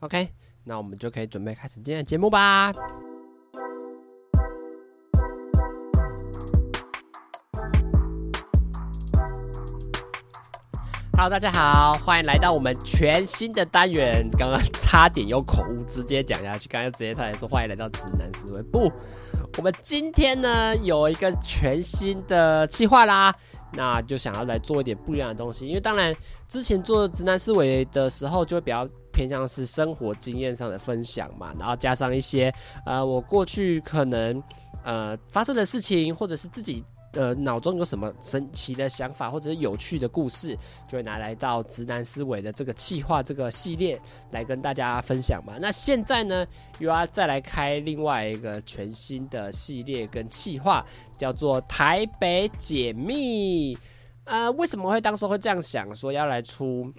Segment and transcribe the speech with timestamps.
[0.00, 0.30] OK，
[0.64, 2.72] 那我们就可以准备开始今天的节目吧。
[11.12, 14.26] Hello，大家好，欢迎来到我们全新的单元。
[14.38, 18.62] 刚刚差点有口误，直接讲下去，刚刚直接差点说欢迎来到直男思维。
[18.62, 18.90] 不，
[19.58, 23.34] 我们今天呢有一个全新的计划啦，
[23.74, 25.66] 那就想要来做一点不一样的东西。
[25.66, 26.16] 因为当然
[26.48, 28.88] 之前做直男思维的时候，就会比较
[29.20, 32.50] 偏向是生活经验上的分享嘛，然后加上一些
[32.86, 34.42] 呃我过去可能
[34.82, 36.82] 呃发生的事情，或者是自己。
[37.14, 40.56] 呃，脑中有什么神奇的想法或者是有趣的故事，
[40.88, 45.54] 就会拿来到直男思维的这个气化这个系列来跟大家分享嘛。
[45.60, 46.46] 那现在呢，
[46.78, 50.86] 又要再来开另外一个全新的系列跟气化，
[51.18, 53.76] 叫做台北解密。
[54.22, 56.92] 呃，为什么会当时会这样想，说要来出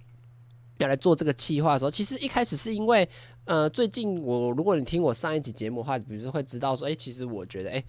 [0.84, 3.08] 要来做这个企划的时候，其实一开始是因为，
[3.46, 7.84] 呃，最近我如果你听我上一集节目的话，比如说会知道说，哎，其实我觉得，哎。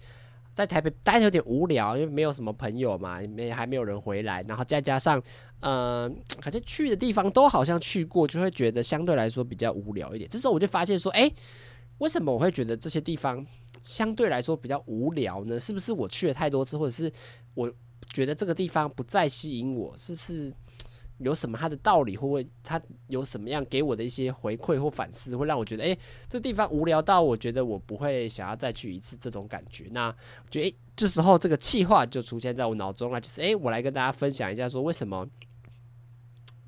[0.55, 5.19] 在台北待着有点无聊，因为没有什么朋友嘛，没还没有人回来，然后再加上，
[5.61, 6.07] 呃，
[6.41, 10.29] 感觉去的地方都好像去过，就会觉得相对来说比较无聊一点。
[10.29, 11.27] 这时候我就发现说，哎，
[11.97, 13.43] 为什么我会觉得这些地方
[13.81, 15.59] 相对来说比较无聊呢？
[15.59, 17.11] 是不是我去了太多次，或者是
[17.55, 17.73] 我
[18.13, 19.91] 觉得这个地方不再吸引我？
[19.97, 20.53] 是不是？
[21.23, 25.97] 有什么他的道理，或会他有什么样给我的一些回馈或反思，会让我觉得，诶，
[26.29, 29.87] 这地方无聊到我觉得我不会想要再去一次这种感觉。
[29.91, 30.11] 那
[30.51, 35.27] 觉得，诶，这时候这个气话就出现在我脑中了，就是，诶，我来跟大家分享一下，说为什么。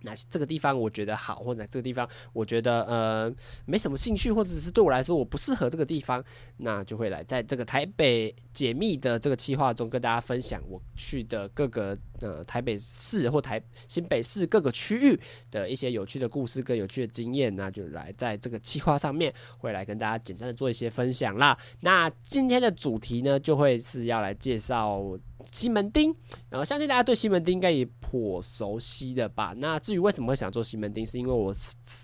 [0.05, 3.33] 那这个地方我觉得好，或者这个地方我觉得呃
[3.65, 6.23] 没什么兴趣，或者是对我来说我不适合这个地方，
[6.57, 21.57] 那就会来在这个台北解密的这个计划中跟大家分享我去的各个呃台北市或台新北市各个区域的一些有趣的故事跟有趣的经验，那就来在这个计划上面会来跟大家简单的做一些分享啦。
[21.81, 25.01] 那今天的主题呢，就会是要来介绍。
[25.51, 26.15] 西门町，
[26.49, 29.53] 然后相信大家对西门町应该也颇熟悉的吧？
[29.57, 31.53] 那至于为什么会想做西门町，是因为我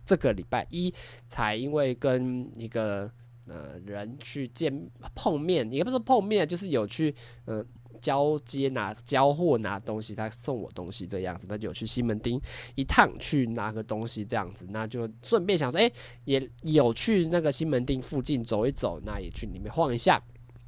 [0.05, 0.93] 这个礼拜一
[1.27, 3.11] 才因为跟一个
[3.47, 7.13] 呃人去见碰面，也不是碰面，就是有去
[7.45, 7.63] 呃
[7.99, 12.41] 交接拿交货拿东西，他送我东西这样子，那就有去西门町
[12.75, 15.91] 一趟去拿个东西这样子，那就顺便想说，哎，
[16.23, 20.21] 也有去那个西门町附近走一走，那也去里面晃一下。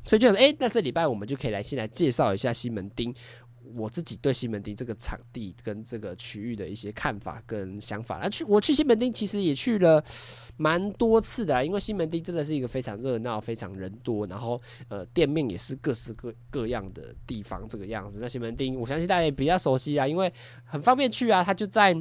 [0.05, 3.15] 所以就哎，那这礼拜我们就可以来先来介绍一下西门町，
[3.75, 8.19] 我自己对西门町这个场地跟这个区域的一些看法跟想法。
[8.21, 10.03] 那去我去西门町其实也去了
[10.57, 18.19] 蛮多次的，因为西门町真的是一个非常热闹、非常人多，然后呃店面也是各式各各样的地方这个样子。
[18.21, 20.31] 那西门町我相信大家也比较熟悉啊，因为
[20.65, 21.95] 很方便去啊，它就在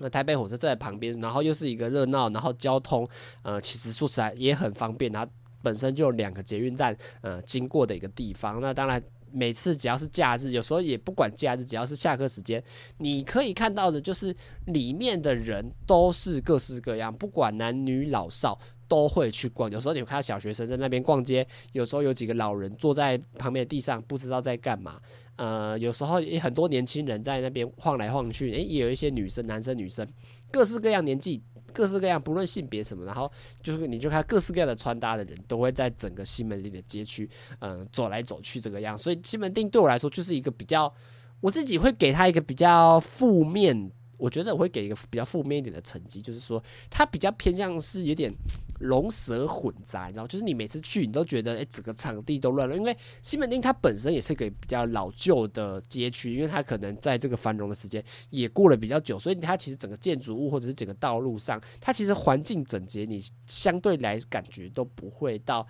[0.00, 3.08] 呃台北火车站旁边，然后又是一个热闹，然后交通
[3.42, 5.32] 呃其实说起来也很方便，然后。
[5.62, 8.60] 本身就有两个捷运站，呃，经过的一个地方。
[8.60, 12.62] 那当然，每次只要是假日，有时候也不管假日，只要是下课时间，
[12.98, 14.34] 你可以看到的就是
[14.66, 19.70] 里面的人都是各式各样，不管男女老少都会去逛。
[19.70, 25.00] 有时候你会看到小学生在那边逛街，有时候有几个老人坐在旁边的地上，不知道在干嘛。
[25.36, 30.04] 呃，有时候也很多年轻人在那边晃来晃去，诶，也有一些女生、男生、女生，
[30.50, 31.40] 各式各样年纪。
[31.72, 33.30] 各式各样，不论性别什么，然后
[33.62, 37.28] 就是你就看各式各样的穿搭的人，都会在整个西门町的街区，
[37.60, 38.96] 嗯、走来走去这个样。
[38.96, 40.92] 所以西门町对我来说就是一个比较，
[41.40, 48.32] 我自己会给他一个比较负面，我觉得我会给一个比较负面一点的成绩，就是说他比较偏向是有点。
[48.80, 52.76] 龙蛇混杂，你知道，就是你每次去，你都觉得，诶，整个场地都乱了。
[52.76, 65.66] 因为西门町它本身也是个比较老旧的街区，因为它可能在这个繁荣的时间也过了比较久，所以它其实整个建筑物或者是整个道路上，它其实环境整洁，你相对来感觉都不会到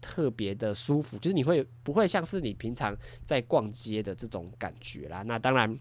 [0.00, 5.22] 特别的舒服，就是你会不会像是你平常在逛街的这种感觉啦？
[5.22, 5.78] 那当然。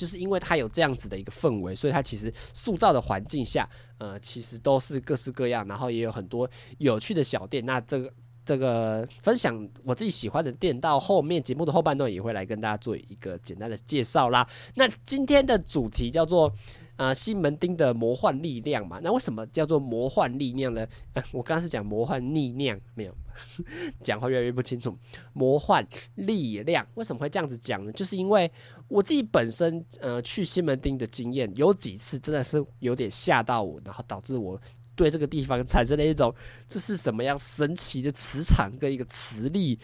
[0.00, 3.68] 就是因为它有这样子的一个氛围，所以它其实塑造的环境下，
[3.98, 6.48] 呃，其实都是各式各样，然后也有很多
[6.78, 7.66] 有趣的小店。
[7.66, 8.10] 那这个
[8.46, 14.48] 这个分享我自己喜欢的店，到后面节目的后半段也会来跟大家做一个简单的介绍啦。
[14.76, 16.50] 那今天的主题叫做。
[17.00, 20.86] 呃，西门町的魔幻力量嘛，那为什么叫做魔幻力量呢？
[21.14, 23.16] 呃， 我刚刚是讲魔幻力量，没有，
[24.04, 24.94] 讲话越来越不清楚。
[25.32, 25.82] 魔幻
[26.16, 27.92] 力量为什么会这样子讲呢？
[27.92, 28.52] 就是因为
[28.86, 34.60] 我自己本身呃去西门町的经验有几次真的是有点吓到我，然后导致我
[34.94, 36.34] 对这个地方产生了一种
[36.68, 39.78] 这是什么样神奇的磁场跟一个磁力。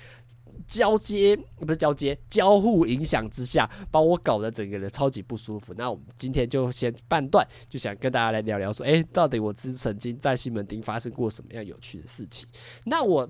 [0.67, 5.75] 交接不是交接，交互影响之下，把我搞得整个人超级不舒服。
[5.75, 12.47] 那我们今天就先半段，就想跟大家来聊聊，说，诶、到底我之曾经在西门町发生过什么样有趣的事情？
[12.85, 13.29] 那我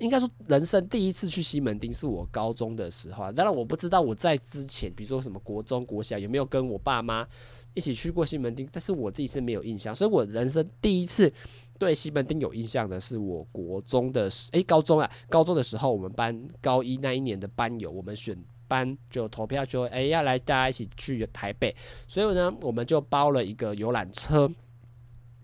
[0.00, 3.30] 应该说，人生第一次去西门町是我高中的时候。
[3.32, 7.26] 当然，我不知道我在之前，比如说什么国中、国小，有没有跟我爸妈
[7.74, 9.94] 一起去过西门町，但是我自己是没有印象。
[9.94, 11.32] 所以我人生第一次。
[11.78, 18.36] 对西门町有印象的是我国中的时，诶，高中啊，高中的时候，我们班高一那一年的班友，我们选
[18.68, 21.74] 班就投票说，诶，要来大家一起去台北，
[22.06, 24.50] 所以呢，我们就包了一个游览车，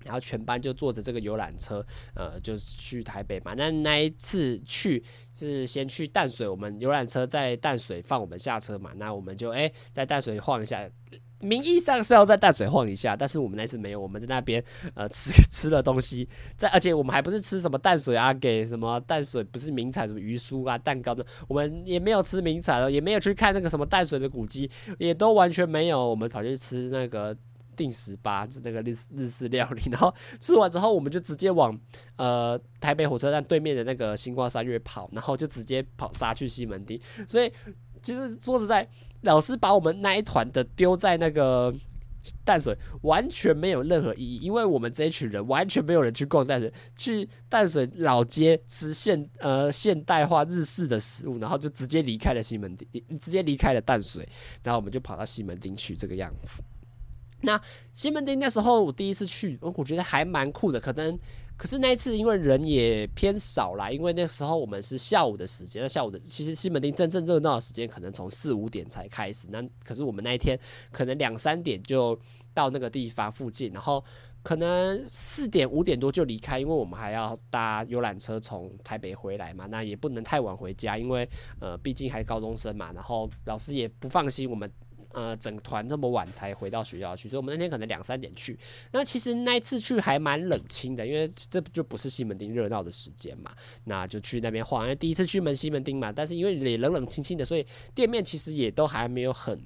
[0.05, 1.85] 然后全班就坐着这个游览车，
[2.15, 3.55] 呃，就是去台北嘛。
[3.55, 10.89] 那那一次去是先去淡水，我们游览车在淡水放我们下车嘛，那我们就诶，在淡水晃一下。
[11.43, 14.63] 名义上是要在淡水晃一下，但是我们那次没有，我们在那边
[14.95, 27.37] 呃吃吃了东西，在而且我们还不是吃什么淡水啊，给什么淡水不是名产什么鱼酥啊蛋糕的，我们也没有吃名产了，也没有去看那个什么淡水的古迹，也都完全没有，我们跑去吃那个
[27.77, 31.77] 定食吧，就那个日日式料理，然后吃完之后我们就直接往
[32.17, 37.53] 呃台北火车站对面的那个新光三月跑，然后就直接跑杀去西门町，所以。
[38.03, 38.87] 其实说实在，
[39.23, 41.73] 老师把我们那一团的丢在那个
[42.45, 54.29] 淡水，完全没有任何意义，因为我们这一群人完全没有人去逛淡水，去淡水老街吃现呃现代化日式的食物，然后就直接离开了西门町，直接离开了淡水，
[54.63, 56.63] 然后我们就跑到西门町去这个样子。
[57.43, 57.61] 那
[57.93, 61.19] 西门町那时候我第一次去，我觉得还蛮酷的，可能。
[61.57, 69.47] 可是那一次，因为人也偏少啦，因为那时候我们是下午的时间，那下午的其实西门町真正热闹的时间可能从四五点才开始。
[69.51, 70.59] 那可是我们那一天
[70.91, 72.19] 可能两三点就
[72.53, 74.05] 到那个地方附近，然后
[74.43, 79.67] 可能四点五点多就离开，因为我们还要搭游览车从台北回来嘛。
[79.67, 81.29] 那也不能太晚回家，因为
[81.61, 84.69] 呃毕竟还是高中生嘛，然后老师也不放心我们。
[85.15, 88.59] 呃，整团这么晚才回到学校去，所以我们那天可能两三点去。
[88.93, 93.51] 那其实那一次去还蛮冷清的，因为这就不是西门町热闹的时间嘛。
[93.85, 96.11] 那就去那边晃，因为第一次去门西门町嘛。
[96.11, 99.61] 但是因为也冷冷清清的，所以店面其实也都还没有很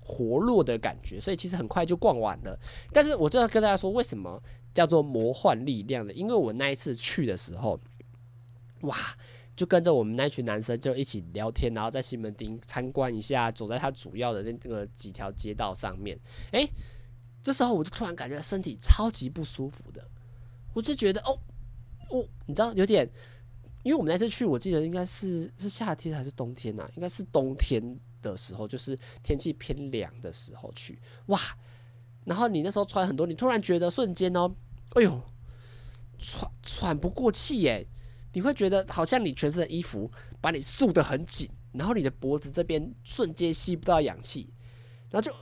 [0.00, 2.58] 活络的感觉，所以其实很快就逛完了。
[2.92, 4.42] 但是我就要跟大家说，为什么
[4.74, 6.12] 叫做魔幻力量呢？
[6.12, 7.78] 因为我那一次去的时候，
[8.82, 8.96] 哇！
[9.60, 16.18] 就跟着我们那群男生就一起聊天，然后在西门町参观一下，走在他主要的那个几条街道上面。
[16.52, 16.66] 诶，
[17.42, 20.02] 这时候我就突然感觉身体超级不舒服的，
[20.72, 21.38] 我就觉得哦，
[22.08, 23.06] 哦，你知道有点，
[23.82, 26.88] 因为我们那次去，我记得应该是是夏天还是冬天呐？
[26.96, 30.98] 应该是冬天的时候，就是天气偏凉的时候去。
[31.26, 31.38] 哇，
[32.24, 34.50] 然后你那时候穿很多，你突然觉得瞬间哦，
[34.94, 35.22] 哎呦，
[36.16, 37.86] 喘喘不过气耶。
[38.32, 40.10] 你会觉得好像你全身的衣服
[40.40, 44.52] 把你束得很紧，然后你的脖子这边瞬间吸不到氧气，
[45.10, 45.34] 然后就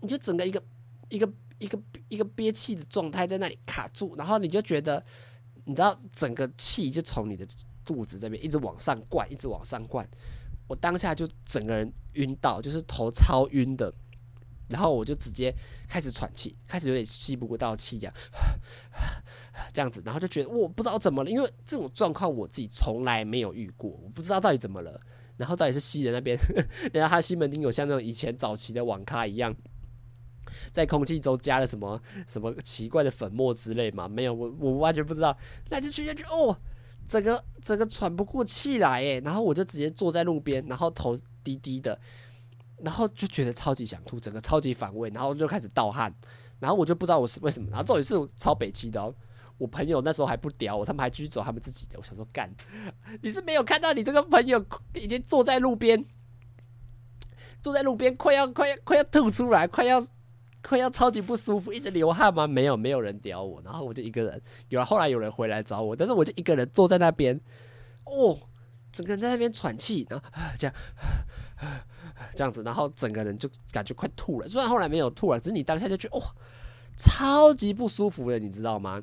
[0.00, 0.62] 你就整个一个
[1.08, 1.78] 一个一个
[2.08, 5.04] 一个憋气的状态在那里卡住，然后你就觉得
[5.64, 7.46] 你知道整个气就从你的
[7.84, 10.08] 肚子这边一直往上灌，一直往上灌，
[10.66, 13.92] 我当下就整个人晕倒，就是头超晕的。
[14.68, 15.54] 然后我就直接
[15.88, 18.14] 开始喘气，开始有点吸不过到气，这样，
[19.72, 25.00] 这样子，然后就觉得我不知道怎么了，因为这种状况我自己从来没有遇过，我不知道到底怎么了。
[25.36, 26.34] 然后到底是西人那边，
[26.94, 29.54] 然后他西门町有像那种以前早期的网咖一样，
[30.72, 34.08] 在空气中加了什么什么奇怪的粉末之类吗？
[34.08, 35.36] 没有，我我完全不知道。
[35.68, 36.58] 那就去下去哦，
[37.06, 42.00] 整个整个喘不过气来诶，然后我就直接坐在路边，然后头低低的。
[42.84, 46.14] 然后就觉得超级想吐，整个超级反胃，然后就开始盗汗，
[46.58, 49.14] 然后我就不知道我是为什么，然后重点是超北气的哦，
[49.58, 52.54] 我朋友那时候还不屌我，他们还继续走他们自己的，我想说干，
[53.22, 54.64] 你是没有看到你这个朋友
[54.94, 56.04] 已经坐在路边，
[57.62, 60.02] 坐在路边快要快要快要吐出来，快要
[60.62, 62.46] 快要超级不舒服，一直流汗吗？
[62.46, 67.40] 没有，没有人屌我，然后我就一个人，有后来有人回来找我，但是我就一个人坐在那边，
[68.04, 68.38] 哦，
[68.92, 70.26] 整个人在那边喘气，然后
[70.58, 70.76] 这样。
[72.34, 74.48] 这样子，然后整个人就感觉快吐了。
[74.48, 76.24] 虽然后来没有吐了，只是你当下就觉得哇，
[76.96, 79.02] 超级不舒服的，你知道吗？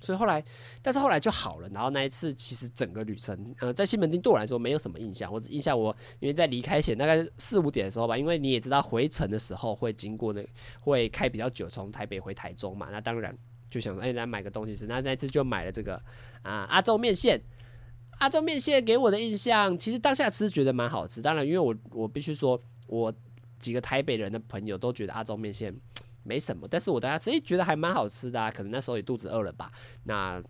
[0.00, 0.42] 所以后来，
[0.82, 1.68] 但是后来就好了。
[1.68, 5.32] 然后那一次，其实整个旅程，呃，在西门町对我来说没有什么印象。
[5.32, 10.44] 我只印象我因为在离开前大概四五点的时候吧，因为你也知道回程的时候会经过那
[10.80, 12.88] 会开比较久，从台北回台中嘛。
[12.90, 13.32] 那当然
[13.70, 14.86] 就想说，哎，来买个东西吃。
[14.88, 15.94] 那那次就买了这个
[16.42, 17.40] 啊阿众面线。
[18.22, 21.20] 阿众面线给我的印象，其实当下吃觉得蛮好吃。
[21.20, 23.12] 当然，因为我我必须说，我
[23.58, 25.74] 几个台北人的朋友都觉得阿众面线
[26.22, 28.48] 没什么，但是我当下吃，诶，觉得还蛮好吃的啊。
[28.48, 29.72] 可能那时候也肚子饿了吧。
[30.04, 30.40] 那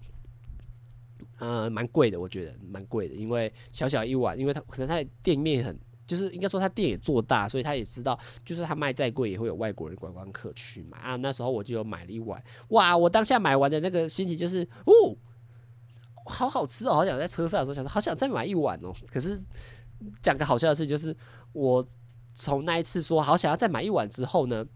[1.38, 5.75] 呃，蛮贵的，我觉得蛮贵的，因为小小一碗，因为他可能他的店面很，
[6.07, 11.17] 就是应该说他店也做大，所以他也知道，就是他卖再贵也会有外国人观光客去买啊。
[11.17, 12.95] 那时候我就有买了一碗，哇！
[12.95, 15.17] 我当下买完的那个心情就是，哦，
[16.25, 18.93] 好好吃哦，好想在车上的时候想说，好想再买一碗哦。
[19.11, 19.41] 可是
[20.23, 21.17] 讲个好笑的事情就是，
[21.52, 21.85] 我
[22.35, 24.67] 从那一次说好想要再买一碗之后呢。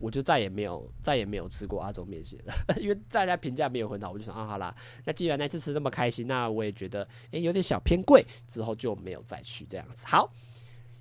[0.00, 4.74] 我就再也没有再也没有吃过阿中面线了， 因为大家评价没有很好，我就说啊，好啦，
[5.06, 10.04] 那既然那次吃那么开心，那我也觉得诶、有点小偏贵，之后就没有再去这样子。
[10.06, 10.30] 好，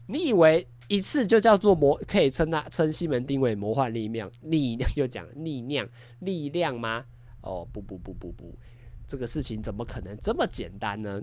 [0.08, 7.04] 你以为一次就叫做魔可以称它称西门定位魔幻力量力量又讲力量力量吗？
[7.42, 8.56] 哦不不不不不，
[9.08, 11.22] 这个事情怎么可能这么简单呢？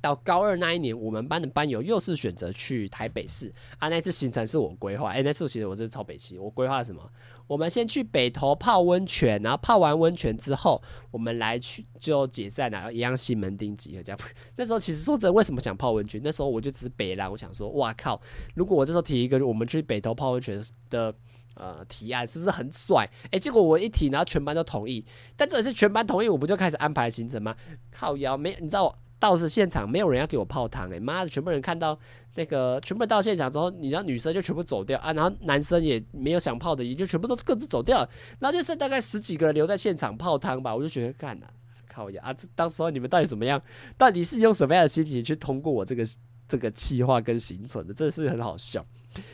[0.00, 3.88] 到高二那一年，我们班的班友又是选择去台北市啊。
[3.88, 6.38] 那次行程是我规划，哎，那次其实我是超北七。
[6.38, 7.10] 我规划什么？
[7.46, 10.78] 我们先去北投泡温泉，然后泡完温泉之后，
[11.10, 14.02] 我们来去就解散了，一样西门町集合。
[14.02, 14.20] 这样，
[14.56, 16.20] 那时候其实说真的，为什么想泡温泉？
[16.22, 18.20] 那时候我就只是北啦，我想说，哇靠！
[18.54, 21.14] 如果我这时候提一个我们去北投泡温泉的
[21.54, 23.08] 呃提案，是不是很帅？
[23.30, 25.04] 哎，结果我一提，然后全班都同意。
[25.36, 27.56] 但这也是全班同意，我不就开始安排行程吗？
[27.90, 28.98] 靠腰没，你知道我。
[29.16, 31.98] 到是现场没有人要给我泡汤诶，妈的，全部人看到
[32.34, 38.06] 那个全部到现场之后，你知道女生就全部走掉啊，然后男生也没有想泡的，也就全部都各自走掉，
[38.38, 40.76] 然后就剩大概十几个人留在现场泡汤吧。
[40.76, 41.48] 我就觉得干了，
[41.88, 42.34] 靠呀啊！
[42.34, 43.58] 这当时候你们到底怎么样？
[43.96, 46.04] 到底是用什么样的心情去通过我这个
[46.46, 47.94] 这个计划跟行程的？
[47.94, 48.84] 真的是很好笑。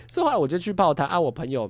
[0.07, 1.69] 所以后来我就去泡汤啊，我朋友。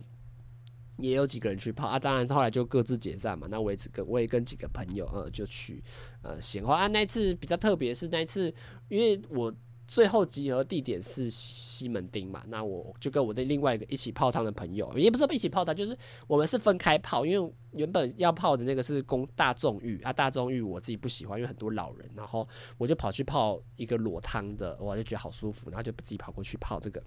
[1.03, 3.47] 也有几个人去泡啊，当然后来就各自解散嘛。
[3.51, 5.83] 那我也只跟我也跟几个朋友呃就去
[6.23, 6.87] 呃闲话啊。
[6.87, 8.53] 那一次比较特别是那一次，
[8.89, 9.53] 因为我
[9.87, 15.97] 最后集合地点是西门町嘛，那我就跟我的另外一个一起泡汤的朋友，也不是一起泡汤，就是
[16.29, 27.03] 我们是分开泡，因为原本要泡的那个是公大众浴啊，大众浴我自己不喜欢，因为很多老人，然后我就跑去泡一个裸汤的，我就觉得好舒服，然后就自己跑过去泡这个。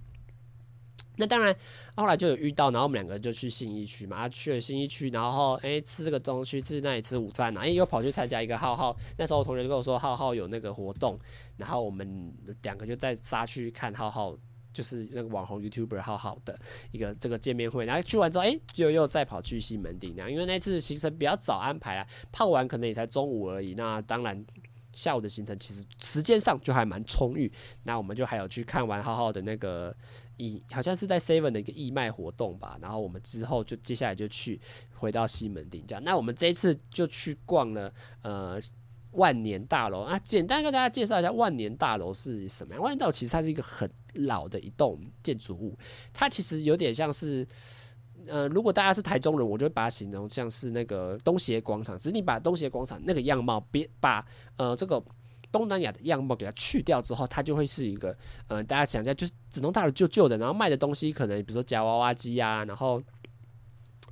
[1.17, 1.55] 那当然，
[1.95, 11.19] 后来就有遇到，然后我们两个就去信义区嘛，去了信义区，然后哎、吃这个东西，吃那里吃午餐，哎、欸、又跑去参加一个浩浩，那时候我同学就跟我说浩浩有那个活动，
[11.57, 14.35] 然后我们两个就再杀去看浩浩，
[14.73, 16.57] 就是那个网红 YouTuber 浩浩的
[16.91, 24.43] 一个这个见面会，然后去完之后，哎、就又再跑去西门町，那因为那次行程比较早安排啊，泡完可能也才中午而已，那当然
[24.93, 27.51] 下午的行程其实时间上就还蛮充裕，
[27.83, 29.95] 那我们就还有去看完浩浩的那个。
[30.37, 34.59] 以好像是在 Seven 的一个义卖活动吧，然后我们之后就接下来就去
[34.95, 36.03] 回到西门町这样。
[36.03, 38.59] 那我们这一次就去逛了呃
[39.11, 42.81] 万年大楼啊，简单跟大家介绍一下万年大楼是什么样。
[42.81, 45.77] 万年大楼其实它是一个很老的一栋建筑物，
[46.11, 47.47] 它其实有点像是
[48.25, 54.25] 呃，如果大家是台中人，我就会把它形容像是那个东协广场，只是你把东协广场那个样貌别把
[54.57, 55.03] 呃这个。
[55.53, 58.17] 东南亚的样貌给它去掉之后，它就会是一个，
[58.47, 62.99] 嗯、大家想一下，就是只能大楼旧旧的，然后卖的东西可能比如说夹娃娃机啊，然后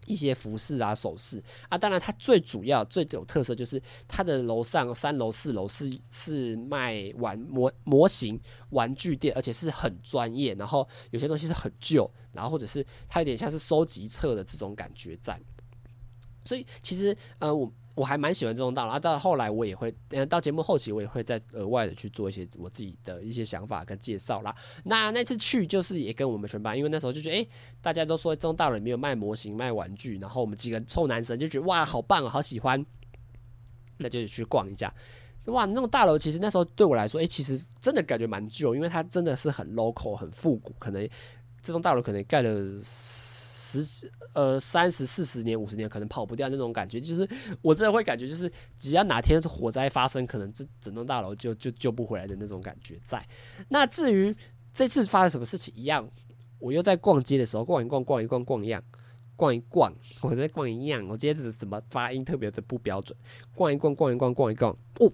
[0.05, 1.75] 一些服饰啊、首饰啊。
[1.75, 10.53] 当然，它最主要、最有特色就是它的楼上三楼、四楼是是卖玩模模型玩具店，而且是很专业。
[10.53, 15.41] 然后有些东西是很旧，然后或者是它有点像是收集册的这种感觉在。
[16.45, 17.71] 所以其实，呃，我。
[18.01, 24.55] 我还蛮喜欢这种大楼啊，到后来我也会，嗯，到节目后期我也会再额外的去做一些我自己的一些想法跟介绍啦。
[24.83, 32.83] 那那次去就是也跟我们全班，因为那时候就觉得，诶、欸，大家都说这种大楼里面有卖模型、卖玩具，然后我们几个臭男生就觉得哇，好棒啊，好喜欢，
[33.97, 34.91] 那就去逛一下。
[35.45, 41.07] 哇，那种大楼其实那时候对我来说，诶、欸，其实真的感觉蛮旧，因为它真的是很 local、很复古，可能
[41.61, 42.81] 这栋大楼可能盖了。
[43.79, 47.27] 十呃三十四十年五十年可能跑不掉那种感觉，就是
[47.61, 53.25] 我真的会感觉，就是只要哪天是火灾发生，可能这整栋大楼就就救不回来的那种感觉在。
[53.69, 54.35] 那至于
[54.73, 56.07] 这次发生什么事情一样，
[56.59, 58.83] 我又在逛街的时候逛一逛逛一逛逛一样
[59.35, 63.17] 逛一逛，我在逛一样，我今天是怎么发音特别的不标准？
[63.55, 65.11] 逛一逛逛一逛逛一逛，哦，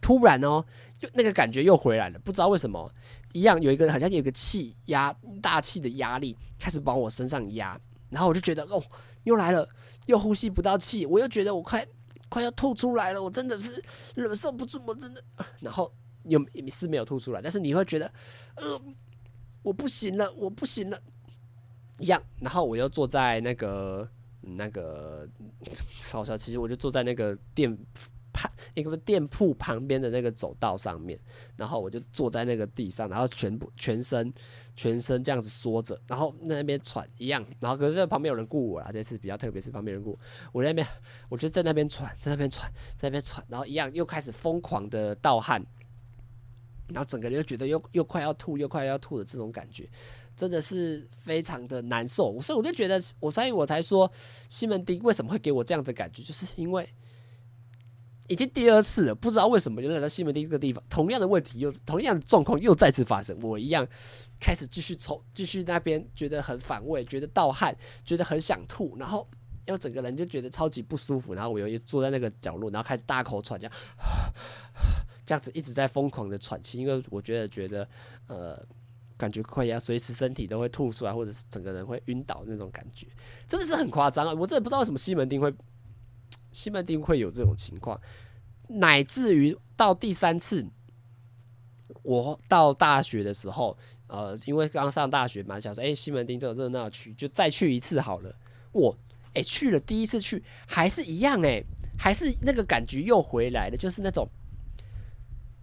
[0.00, 0.64] 突然哦，
[1.00, 2.90] 又那个感觉又回来了，不知道为什么。
[3.36, 7.78] 一样有一个好像有个气压大气的压力开始往我身上压，
[8.08, 8.82] 然后我就觉得哦，
[9.24, 9.68] 又来了，
[10.06, 11.86] 又呼吸不到气，我又觉得我快
[12.30, 15.22] 快要吐出来了，我真的是忍受不住，我真的，
[15.60, 15.92] 然后
[16.24, 18.10] 又是没有吐出来，但是你会觉得
[18.56, 18.80] 呃，
[19.62, 20.98] 我不行了，我不行了，
[21.98, 24.08] 一样，然后我又坐在那个
[24.40, 25.28] 那个，
[26.10, 27.76] 好笑，其实我就坐在那个电
[28.74, 31.18] 一个店铺旁边的那个走道上面，
[31.56, 34.32] 然后我就坐在那个地上，然后全部全身
[34.74, 40.18] 全身这样子缩着，然后在那边喘一样，然后可是旁边有人顾我啦，这次比较特别是旁边人顾我，
[40.52, 40.86] 我在那边
[41.28, 45.64] 我就在那边喘，在那边喘，在那边喘，然后一样又开始疯狂的盗汗，
[46.88, 49.88] 然后整个人又觉得又又快要吐又快要吐的这种感觉。
[50.36, 54.12] 真的是非常的难受，所以我就觉得，我所以我才说
[54.50, 56.86] 西门町为什么会给我这样的感觉，就是因为
[58.28, 63.86] 已经第二次了，不知道为什么原来到西门町这个地方，同样的问题又同样的状况又再次发生，我一样
[64.40, 69.28] 开始继续抽，继续那边觉得很反胃，觉得盗汗，觉得很想吐，然后
[69.66, 73.76] 又整个人就觉得超级不舒服，然后我又坐在那个角落，然后开始大口喘，这样
[75.24, 77.88] 这样子一直在疯狂的喘气，因为我觉得觉得
[78.26, 78.60] 呃。
[79.18, 83.06] 感觉快要随时身体都会吐出来，或者是整个人会晕倒那种感觉，
[83.48, 84.34] 真的是很夸张啊！
[84.34, 85.50] 我真的不知道为什么西门町会
[86.56, 88.00] 西门町会有这种情况，
[88.68, 90.64] 乃至于到第三次，
[92.02, 98.34] 我到大学的时候，呃，因为刚上大学嘛，想说，哎、西门町这种热闹区，就再去一次好了。
[98.72, 98.96] 我，
[99.34, 101.64] 哎、去了第一次去还是一样、欸，哎，
[101.98, 104.26] 还是那个感觉又回来了，就是那种。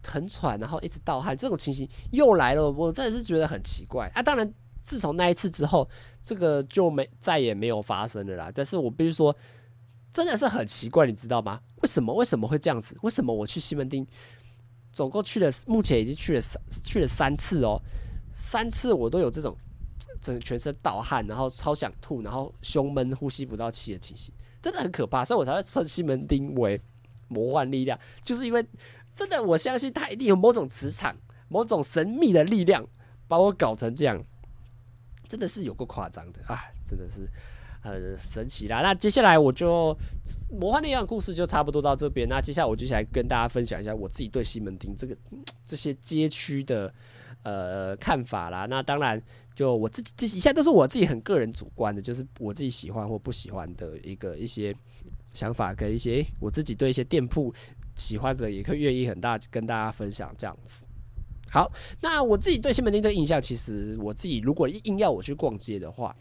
[0.05, 4.21] 很喘，然后一直盗汗，这种情形又来了，我真的是觉得很奇怪啊！
[4.21, 5.89] 当然，自从那一次之后，
[6.21, 8.51] 这个就没再也没有发生了啦。
[8.53, 9.33] 但是我必须说，
[10.13, 11.59] 真的是很奇怪，你知道吗？
[11.81, 12.95] 为什么为什么会这样子？
[13.01, 14.05] 为什么我去西门町，
[14.93, 17.81] 总共去了，目前已经去了三去了三次哦，
[18.31, 19.57] 三次我都有这种
[20.21, 25.25] 整全身盗汗，然后超想吐，然后胸闷、呼吸不到气的情形，真的很可怕。
[25.25, 26.79] 所以我才会称西门町为
[27.27, 28.65] 魔幻力量，就是因为。
[29.15, 31.15] 真的，我相信他一定有某种磁场、
[31.47, 32.83] 某种神秘的力量，
[33.27, 34.19] 把我搞成这样，
[35.27, 36.59] 真的是有够夸张的啊！
[36.83, 37.29] 真的是
[37.83, 38.81] 很神奇啦。
[38.81, 39.95] 那接下来我就
[40.49, 42.27] 魔幻力量故事就差不多到这边。
[42.27, 45.15] 那接下来我就想跟大家分享一下我自己对西门町这个
[45.65, 46.91] 这些街区的
[47.43, 48.65] 呃看法啦。
[48.67, 49.21] 那当然，
[49.55, 54.73] 就我自己这以下都是我自己很个人主观的，就是我自己喜欢或不喜欢的一个一些
[55.33, 57.53] 想法跟一些我自己对一些店铺。
[57.95, 60.83] 喜欢的也可以愿意很大跟大家分享这样子。
[61.47, 61.71] 好，
[62.01, 66.15] 那我自己对西门町这个印象，其实我自己如果硬要我去逛街的话，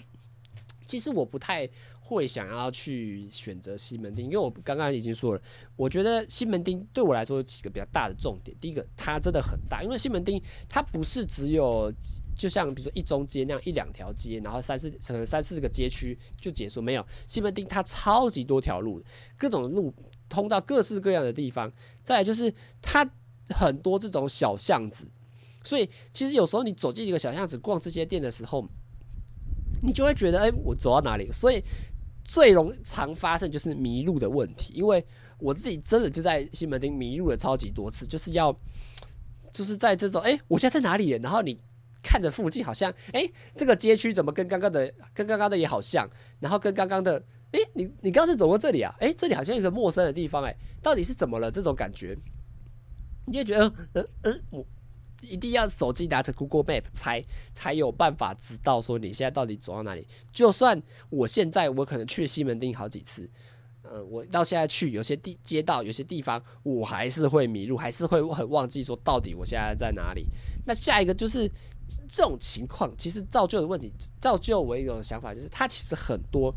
[0.86, 1.68] 其实我不太
[2.00, 5.42] 会想要去选择西门町，因为我刚刚已经说了，
[5.76, 8.56] 我觉得西门町对我来说有几个比较大的重点。
[8.60, 11.92] 第一个，它真的很大，因为西门町它不是只有
[12.36, 19.02] 就像比如说一中街那样一两条街，然后三四可能三四个街区就结束，没有，西门町它超级多条路，
[19.36, 19.92] 各种路。
[20.28, 21.70] 通到各式各样的地方，
[22.02, 23.06] 再就是它
[23.50, 25.06] 很多这种小巷子，
[25.62, 28.66] 所以其实有时候你走进一个小巷子逛这些店的时候，
[29.82, 31.30] 你就会觉得，哎，我走到哪里？
[31.30, 31.62] 所以
[32.24, 35.04] 最容常发生就是迷路的问题，因为
[35.38, 38.56] 我自己真的就在西门町迷路了超级多次，就是要
[39.52, 41.10] 就是在这种，哎，我现在在哪里？
[41.22, 41.58] 然后你
[42.02, 46.08] 看着附近好像，哎，这个街区怎么跟刚刚的跟刚刚的也好像，
[46.40, 47.22] 然后跟刚刚的。
[47.52, 48.94] 哎，你你刚是走过这里啊？
[48.98, 51.50] 哎，这里好像一个陌生的地方，哎，到底是怎么了？
[51.50, 52.16] 这种感觉，
[53.26, 54.66] 你就觉得，嗯嗯，我
[55.22, 60.06] 一定要手机拿着 Google Map 才才有办法知道说你现在到底走到哪里。
[60.30, 63.28] 就算我现在我可能去西门町好几次，
[63.82, 70.26] 呃，我到现在去有些地街道有些地方我还是会迷路，还是会很忘记说到底我现在在哪里。
[70.66, 71.50] 那下一个就是
[72.08, 76.54] 这种情况，其实造就的问题，造就我一种想法，就是它其实很多。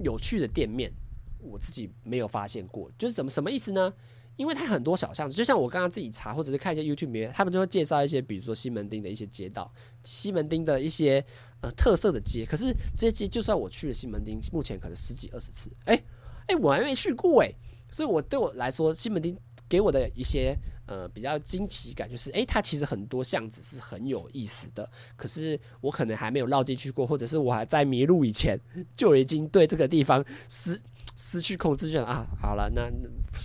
[0.00, 0.92] 有趣的店面，
[1.38, 3.94] 我自己没有发现过，就是怎么什么意思呢？
[4.36, 9.72] 因为它很多小巷子，就像我刚刚自己查或者是看一些 YouTube 里面，他们就会介绍一些，比如说西门町的一些街道，
[10.04, 11.24] 西门町的一些
[11.60, 12.44] 呃特色的街。
[12.44, 16.04] 可是这些街，就算我去了西门町，目前可能十几二十次，哎、欸、
[16.48, 17.52] 哎、我还没去过哎、
[17.90, 19.36] 所以我对我来说，西门町
[19.68, 20.56] 给我的一些。
[20.86, 28.60] 呃，比较惊奇感就是，诶、它其实很多巷子是很有意思的，可是我可能还没有绕进去过，或者是我还在迷路以前
[28.94, 30.78] 就已经对这个地方失
[31.16, 32.90] 失去控制，就啊，好了，那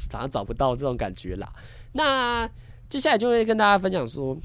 [0.10, 1.52] 早上找不到这种感觉了。
[1.94, 2.50] 那
[2.90, 4.38] 接下来就会跟大家分享说。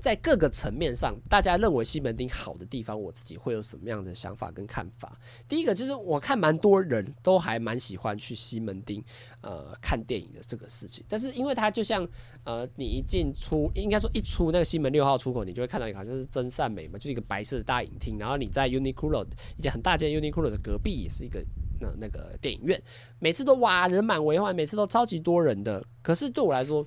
[0.00, 5.12] 在各个层面上，大家认为西门町好的地方，我自己会有什么样的想法跟看法？
[5.48, 9.02] 第一个就是，我看蛮多人都还蛮喜欢去西门町，
[9.40, 11.04] 呃，看电影的这个事情。
[11.08, 12.06] 但是，因为它就像，
[12.44, 18.18] 呃，你一进出，应该说一出那个西门六号出口，你就会看到一个好像是真善美嘛，就是一个白色的大影厅。
[18.18, 19.24] 然后你在 Uniqlo
[19.56, 21.42] 一间很大间 Uniqlo 的隔壁，也是一个
[21.80, 22.80] 那那个电影院，
[23.18, 25.84] 每次都哇人满为患，每次都超级多人的。
[26.02, 26.86] 可是对我来说，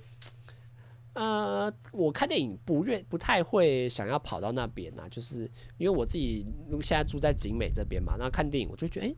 [1.17, 5.49] 呃，我看电影不愿不太会想要跑到那边呐，就是
[5.79, 6.45] 因为我自己
[6.79, 9.09] 现在住在景美这边嘛，那看电影我就觉得，哎、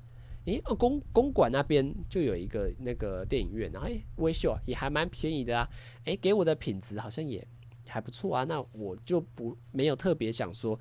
[0.45, 5.69] 欸，诶、欸，公公馆那边就有一个那个电影院，然后诶，威秀，也还蛮便宜的啊，
[6.05, 7.45] 诶、给我的品质好像也
[7.85, 10.79] 还不错啊，那我就不没有特别想说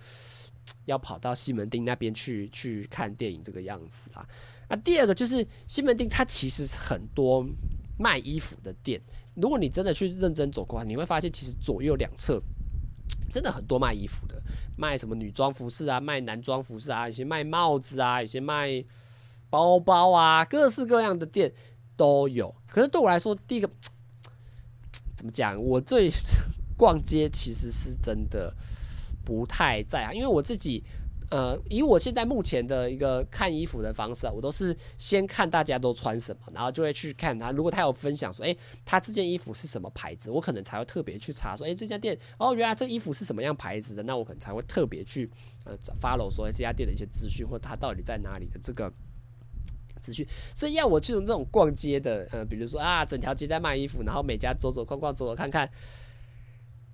[0.85, 4.25] 要跑到西门町那边去去看电影这个样子啊。
[4.69, 7.45] 那第二个就是西门町，它其实是很多
[7.99, 9.01] 卖衣服的店，
[9.41, 12.43] 如果你真的去认真走过，你会发现其实左右两侧。
[13.31, 14.41] 真的很多卖衣服的，
[14.77, 18.83] 卖什么女装服饰啊，卖男装服饰啊，有些卖帽子啊，有些卖
[19.51, 21.53] 包包啊，各式各样的店
[21.95, 22.55] 都有。
[22.67, 23.71] 可是对我来说，第一个
[25.15, 25.63] 怎么讲？
[25.63, 26.11] 我最
[26.77, 28.55] 逛街其实是真的
[29.25, 30.83] 不太在行，因为我自己。
[31.31, 37.51] 呃，以我现在目前的一个看衣服的方式啊，我都是先看大家都穿什么，然后就会去看他。
[37.51, 45.31] 如果他有分享说，诶，他这件衣服是什么牌子，我可能才会特别去查说，诶，这家店哦，原来这衣服是什么样牌子的，那我可能才会特别去
[45.65, 48.91] 呃 follow 说这家店的一些资讯，或他到底在哪里的这个
[50.01, 50.27] 资讯。
[50.55, 55.71] 所以要我去从这种逛街的，呃，比如说啊，整条街在卖衣服，然后每家走走逛逛，走走看看。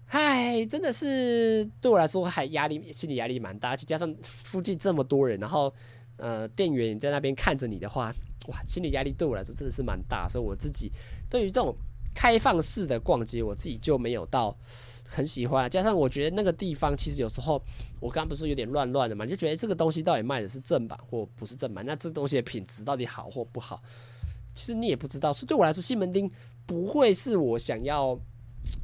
[0.08, 5.72] 唉，真的是对我来说还压力，心理压力蛮大，而且加上附近这么多人，然后
[6.18, 8.14] 呃，店员在那边看着你的话，
[8.48, 10.28] 哇，心理压力对我来说真的是蛮大。
[10.28, 10.92] 所以我自己
[11.28, 11.74] 对于这种
[12.14, 14.56] 开放式的逛街，我自己就没有到
[15.08, 15.68] 很喜欢。
[15.68, 17.60] 加上我觉得那个地方其实有时候
[17.98, 23.82] 我刚刚不是有点乱乱的嘛，就觉得这个东西到底卖的是正版或不是正版，那这东西的品质到底好或不好，
[24.54, 25.32] 其实你也不知道。
[25.32, 26.30] 所以对我来说，西门町
[26.66, 28.16] 不会是我想要。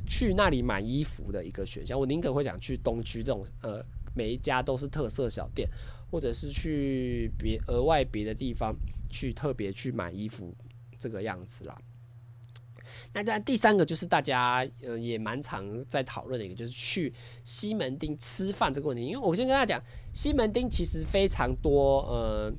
[0.07, 5.69] 去那里买衣服的一个选项，我宁可会想去东区这种呃，每一家都是特色小店，
[6.11, 8.75] 或者是去别额外别的地方
[9.09, 10.55] 去特别去买衣服
[10.99, 11.77] 这个样子啦。
[13.12, 17.12] 那在第三个就是大家呃也蛮常在讨论的一个，就是去
[17.45, 19.05] 西门町吃饭这个问题。
[19.05, 22.53] 因为我先跟大家讲，西门町其实非常多呃。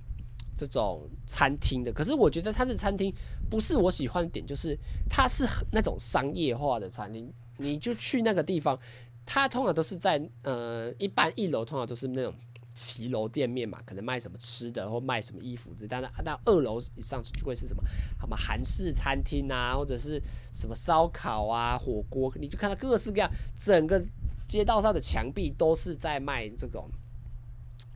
[0.54, 3.12] 这种餐厅的，可是我觉得它的餐厅
[3.52, 4.76] 不是我喜欢的点，就是
[5.10, 7.32] 它是那种商业化的餐厅。
[7.58, 8.80] 你就去那个地方，
[9.26, 12.34] 它通常都是在呃，一般一楼通常都是那种
[12.74, 15.88] 骑楼店面嘛，可能卖什么吃的或卖什么衣服之类。
[15.90, 17.84] 但是到二楼以上就会是什么
[18.20, 20.20] 什么韩式餐厅啊，或者是
[20.54, 24.02] 什么烧烤啊、火锅，你就看到各式各样，整个
[24.48, 26.90] 街道上的墙壁都是在卖这种。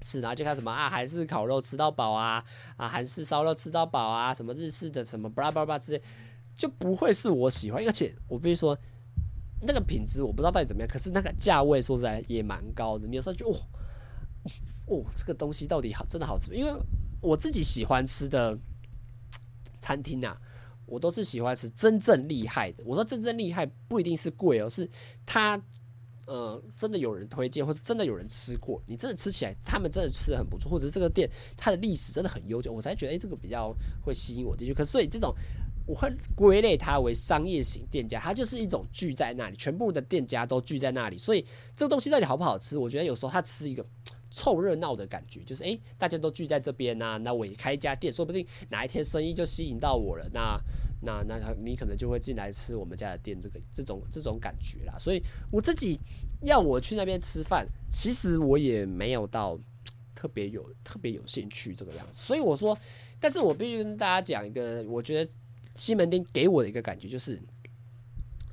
[0.05, 2.45] 吃，然后就看什么啊，韩式烤肉吃到饱啊，
[2.77, 6.01] 啊，韩式烧肉吃到饱啊，什么日式的什么巴拉巴拉之类，
[6.55, 7.83] 就不会是我喜欢。
[7.83, 8.77] 而且我必须说，
[9.61, 13.07] 那个品质我不知道到底怎么样，可是那个价位说实在也蛮高的。
[13.07, 13.57] 你有时候就哦，
[14.85, 16.53] 哦，这个东西到底好真的好吃？
[16.53, 16.71] 因为
[17.19, 18.55] 我自己喜欢吃的
[19.79, 20.39] 餐厅啊，
[20.85, 22.83] 我都是喜欢吃真正厉害的。
[22.85, 24.87] 我说真正厉害不一定是贵哦，是
[25.25, 25.59] 它。
[26.25, 34.73] 呃，真的有人推荐，或者真的有人吃过，你真的吃起来，他们真的吃的很不错，或者是这个店它的历史真的很悠久，我才觉得，哎，这个比较会吸引我进去。
[34.73, 35.35] 可是所以这种，
[35.85, 43.85] 我会归类它为商业型店家，它就是一种聚在那里，全部的店家都聚在那里，所以这个东西到底好不好吃，我觉得有时候它只是一个
[44.31, 50.59] 凑热闹的感觉，就是哎，大家都聚在这边呐，那我也开一家店，说不定哪一天生意就吸引到我了，那。
[51.05, 54.97] 那那他你可能就会进来吃我们家的店，这个这种这种感觉啦。
[54.99, 55.99] 所以我自己
[56.41, 59.57] 要我去那边吃饭，其实我也没有到
[60.13, 62.19] 特别有特别有兴趣这个样子。
[62.21, 62.77] 所以我说，
[63.19, 65.31] 但是我必须跟大家讲一个，我觉得
[65.75, 67.41] 西门町给我的一个感觉就是，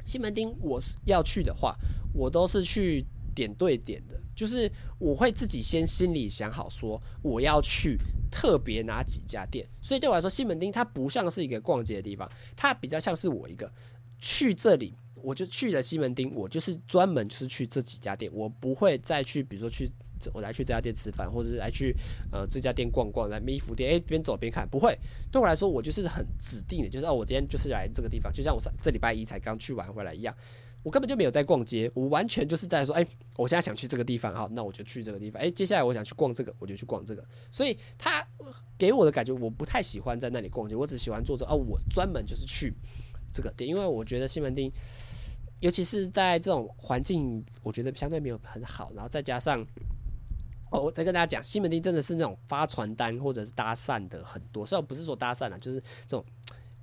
[0.05, 1.77] 西门町我是要去的话，
[2.13, 7.99] 我都是去点对点的，就是我会自己先心里想好说我要去。
[8.35, 13.71] 特别哪几家店，所以对我来说，西门町它不像是一个逛街的地方，它比较像是我一个
[14.19, 19.87] 去这里，我就去了西门町，我就是专门就是去这几家店，我不会再去，比如说去
[20.33, 21.95] 我来去这家店吃饭，或者是来去
[22.33, 24.99] 呃这家店逛逛，来衣服店，诶边走边看，不会。
[25.31, 30.35] 对我来说，我就是很指定的，就是哦，我今天就是来这个地方，就像我上这礼拜一才刚去完回来一样。
[30.83, 35.41] 我根本就没有在逛街，我完全就是在说，哎，我现在想去这个地方，好，那我就去这个地方。
[35.41, 37.25] 哎，接下来我想去逛这个，我就去逛这个。
[37.53, 38.27] 所以他
[38.77, 42.75] 给我的感觉，我不太喜欢在那里逛街，我只喜欢做着，哦，我专门就是去
[43.33, 44.73] 这个店，因为我觉得西门町，
[45.61, 48.91] 尤其是在这种环境，我觉得相对没有很好。
[48.93, 49.65] 然后再加上，
[50.73, 56.25] 哦，我再跟大家讲，西门町真的是那种发传单或者是搭讪的很多，虽然不是说搭讪了，就是这种。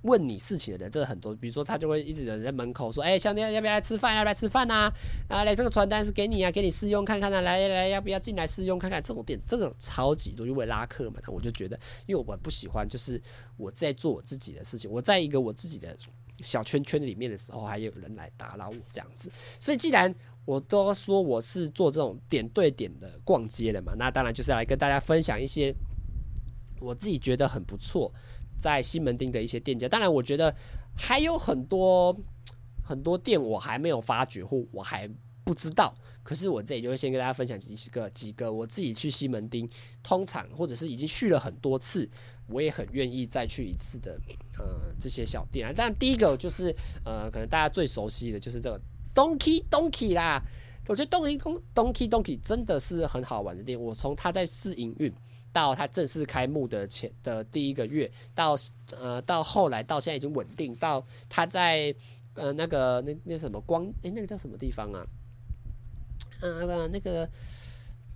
[0.02, 4.16] 问你事情的人真的很多，比如说他就会一直人在门口说：“哎、欸，兄弟，要不要来吃饭？
[4.16, 4.90] 要不要吃饭呐？
[5.28, 9.02] 啊，来这个传单是给你啊，给你试用看看啊，来来，要不要进来试用看看？
[9.02, 11.20] 这种店，这种超级多，因为拉客嘛。
[11.26, 13.20] 我就觉得，因为我不喜欢，就是
[13.56, 15.94] 我在做我自己的事情，我在一个我自己的
[16.38, 19.30] 小圈圈里面的时候，还有人来打扰我这样子。
[19.58, 20.14] 所以，既然
[20.46, 25.74] 我都说我是做这种点对点的逛街的嘛，那当然就是来跟大家分享一些。
[26.82, 28.10] 我自己觉得很不错，
[28.60, 29.88] 在西门町的一些店家。
[29.88, 30.54] 当然，我觉得
[30.94, 32.14] 还有很多
[32.84, 35.08] 很多店我还没有发掘或我还
[35.42, 35.94] 不知道。
[36.22, 39.68] 可是我这里就会先跟大家分享几个几个我自己去西门町，
[40.02, 42.08] 通常或者是已经去了很多次，
[42.46, 44.20] 我也很愿意再去一次的，
[44.58, 45.72] 呃，这些小店啊。
[45.74, 46.72] 但第一个就是
[47.04, 48.78] 呃，可能大家最熟悉的就是这个
[49.14, 50.40] Donkey Donkey 啦。
[50.86, 51.38] 我觉得 Donkey
[51.74, 53.80] Donkey Donkey 真的是很好玩的店。
[53.80, 55.12] 我从它在试营运
[55.52, 58.56] 到他正式开幕的前的第一个月，到
[58.98, 61.94] 呃到后来到现在已经稳定，到他在
[62.34, 65.06] 呃那个那那什么光哎、那个叫什么地方啊？
[66.40, 67.28] 呃，那个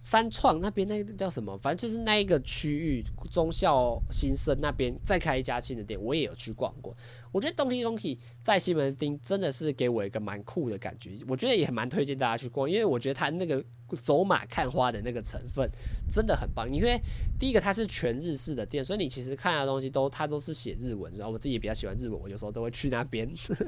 [0.04, 1.56] 三创那边那个叫什么？
[1.62, 6.94] 反正就是那一个区域，中校新生那边再开一家新的店，我也有去逛过。
[7.32, 13.64] 我觉得 Donkey Donkey 在西门町真的是给我一个蛮酷的感觉，我觉得也蛮推荐大家去逛，因为我觉得它那个
[13.98, 15.66] 走马看花的那个成分
[16.06, 16.70] 真的很棒。
[16.70, 17.00] 因为
[17.38, 23.26] 第一个它是全日式的店，所以你其实看的东西都它都是写日文，然后我自己也比较喜欢日文，我有时候都会去那边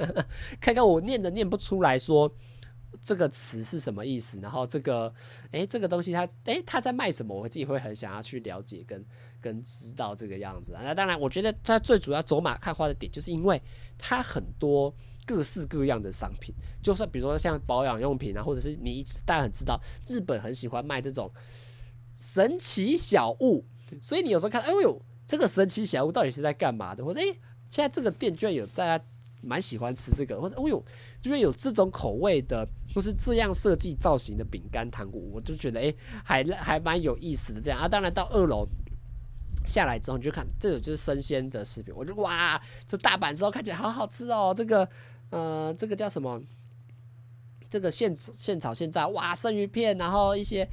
[0.61, 2.31] 看看我念的念不出来说。
[3.03, 4.39] 这个词是什么意思？
[4.41, 5.13] 然后这个，
[5.53, 7.35] 诶，这个东西它，诶，它在卖什么？
[7.35, 9.05] 我自己会很想要去了解跟
[9.41, 10.83] 跟知道这个样子啊。
[10.85, 13.61] 那当然，我觉得它最主要走马看花的点，就是因为
[13.99, 21.31] 它很多各式各样的商品，就算比如说像保养用品啊，或者是你大家很知道，日本很喜欢卖这种
[22.15, 23.65] 神奇小物，
[24.01, 27.05] 所以你有时候看，哎呦，这个神奇小物到底是在干嘛的？
[27.05, 27.27] 或者诶，
[27.71, 29.05] 现在这个店居然有大家
[29.43, 30.85] 蛮喜欢吃这个，或者哎呦。
[31.21, 37.61] 就是有这种口味的，或是这样设计造型的饼干糖果，我就觉得哎、欸，还还蛮有意思的。
[37.61, 38.67] 这样啊，当然到二楼
[39.65, 44.55] 下来之后，你就看这个就是生鲜的食品，我就哇，这大阪之后看起来好好吃哦。
[44.57, 44.89] 这个
[45.31, 46.41] 呃，这个叫什么？
[47.69, 50.67] 这个现现炒现炸，哇，生鱼片，然后一些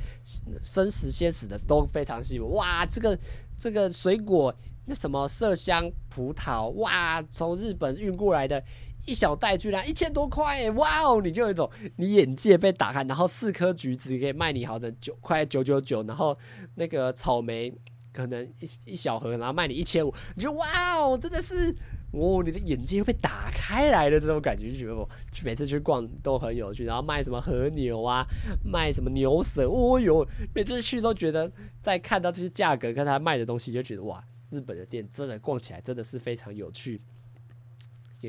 [0.62, 2.50] 生食鲜食的都非常吸引我。
[2.50, 3.18] 哇，这个
[3.58, 4.54] 这个水果
[4.86, 8.64] 那什么麝香葡萄，哇，从日本运过来的。
[9.06, 11.22] 一小袋居然一千多块，哇哦！
[11.22, 16.38] 你就有一种你眼界被打开，然后四颗橘子可以卖你好的九块九九九，然后
[16.76, 17.74] 那个草莓
[18.14, 20.66] 可能一一小盒，然后卖你一千五，你就哇
[20.98, 21.76] 哦，真的是
[22.12, 25.10] 哦，你的眼界又被打开来的这种感觉，就觉得我
[25.44, 28.26] 每次去逛都很有趣，然后卖什么和牛啊，
[28.64, 37.02] 卖什么牛舌，哦哟，每次去都觉得在看到这些价格跟他卖的东西，就觉得哇，日本的店真的逛起来真的是非常有趣。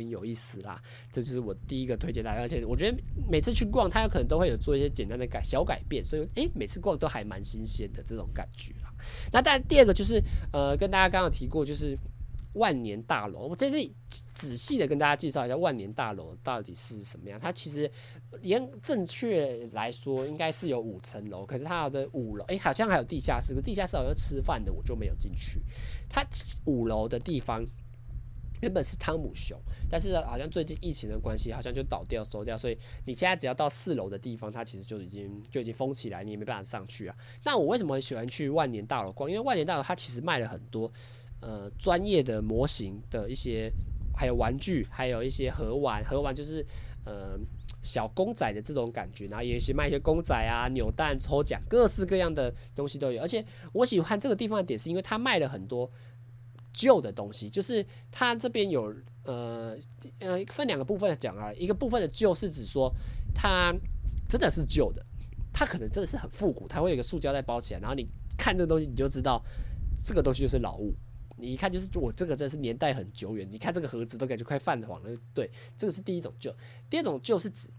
[0.00, 0.80] 很有意思啦，
[1.10, 2.96] 这就是我第一个推荐大家，而且我觉得
[3.30, 8.92] 每次去逛，它有可能都会有做一些简单的改小改变，所以诶，每次逛都还蛮新鲜的这种感觉啦。
[9.32, 11.96] 那但第二个就是呃，跟大家刚刚提过，就是
[12.54, 13.48] 万年大楼。
[13.48, 13.94] 我在这里
[14.32, 17.38] 仔细的跟大家介绍一下万年大楼到底是什么样。
[17.38, 17.90] 它其实
[18.42, 25.62] 严正确来说，应该是有五层楼，可是它的五楼诶，好像还有地下室，地下室好像吃饭的，我就没有进去。
[26.08, 26.24] 它
[26.64, 27.64] 五楼的地方。
[28.60, 29.58] 原本是汤姆熊，
[29.90, 37.14] 但是好像最近疫情的关系，好像就倒掉收掉，所以你现在只要到四楼的地方，它其实就已经就已经封起来，你也没办法上去啊。
[37.44, 39.30] 那我为什么很喜欢去万年大楼逛？
[39.30, 40.90] 因为万年大楼它其实卖了很多
[41.40, 43.70] 呃专业的模型的一些，
[44.16, 46.64] 还有玩具，还有一些盒玩，盒玩就是
[47.04, 47.38] 呃
[47.82, 53.20] 小公仔的这种感觉，然后也有一些卖一些公仔啊、扭蛋抽奖，各式各样的东西都有。
[53.20, 55.90] 而且我喜欢这个地方的点是因为它卖了很多。
[56.74, 59.74] 旧的东西，就是它这边有呃
[60.18, 62.92] 呃分两个部分讲啊，一个部分的旧是指说
[63.34, 63.72] 它
[64.28, 65.06] 真的是旧的，
[65.52, 68.06] 它可能真的是很复古，它会有一个塑胶袋包起来，然后你
[68.36, 69.40] 看这东西你就知道
[70.04, 70.92] 这个东西就是老物，
[71.38, 76.54] 你一看就是我这个真是年代很久远，你看这个盒子都感觉快泛黄了，对，这个是第一种旧。
[76.90, 77.70] 第二种旧是指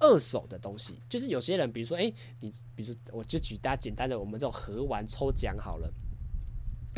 [0.00, 5.88] 二手的东西，就是有些人比如说哎，你比如说我就举大家简单的我们这种盒玩抽奖好了。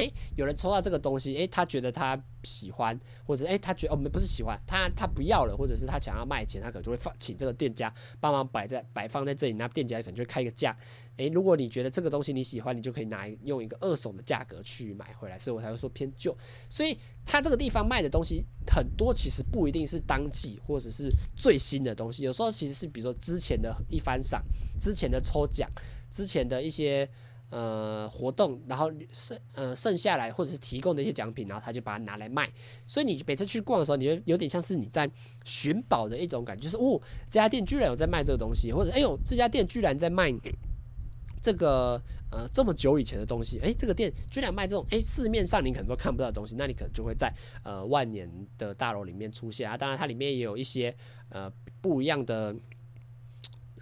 [0.03, 10.77] 诶，有人抽到这个东西，诶，他觉得他喜欢，或者诶，他觉得哦，没不是喜欢，他他不要了，或者是他想要卖钱，他可能就会放请这个店家帮忙摆在摆放在这里，那店家可能就会开一个价。
[11.19, 16.37] 诶，如果你觉得这个东西你喜欢，你就可以拿用一个二手的价格去买回来，所以我才会说偏旧。
[16.69, 24.43] 所以他这个地方卖的东西很多，其实不一定是当季或者是最新的东西，有时候其实是比如说之前的一番赏、
[24.81, 25.71] 之前的抽奖、
[26.11, 27.09] 之前的一些。
[27.53, 32.51] 呃，活动，然后剩呃剩下来或者是提供的一些奖品，然后他就把它拿来卖。
[32.87, 35.07] 所以你每次去逛的时候，你就有点像是你在
[35.45, 40.33] 寻宝的一种感觉，就是哦，这家店居然有在卖这个东西，或者哎呦，这家店居然在卖
[41.43, 47.31] 这个呃这么久以前的东西，哎，这个店居然卖这种哎市面上你可能都看不到的东西，那你可能就会在
[47.65, 49.77] 呃万年的大楼里面出现啊。
[49.77, 50.97] 当然，它里面也有一些
[51.29, 52.57] 呃不一样的。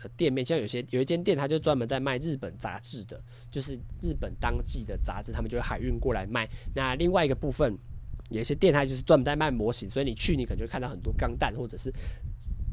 [0.09, 6.49] 店面，像有些有一间店，它就专门在卖日本杂志的，就是日本当季的杂志，他们就会海运过来卖。
[6.75, 7.77] 那另外一个部分，
[8.31, 11.93] 有一些店，它就是专门在卖模型，所以你去，你可能就看到很多钢弹，或者是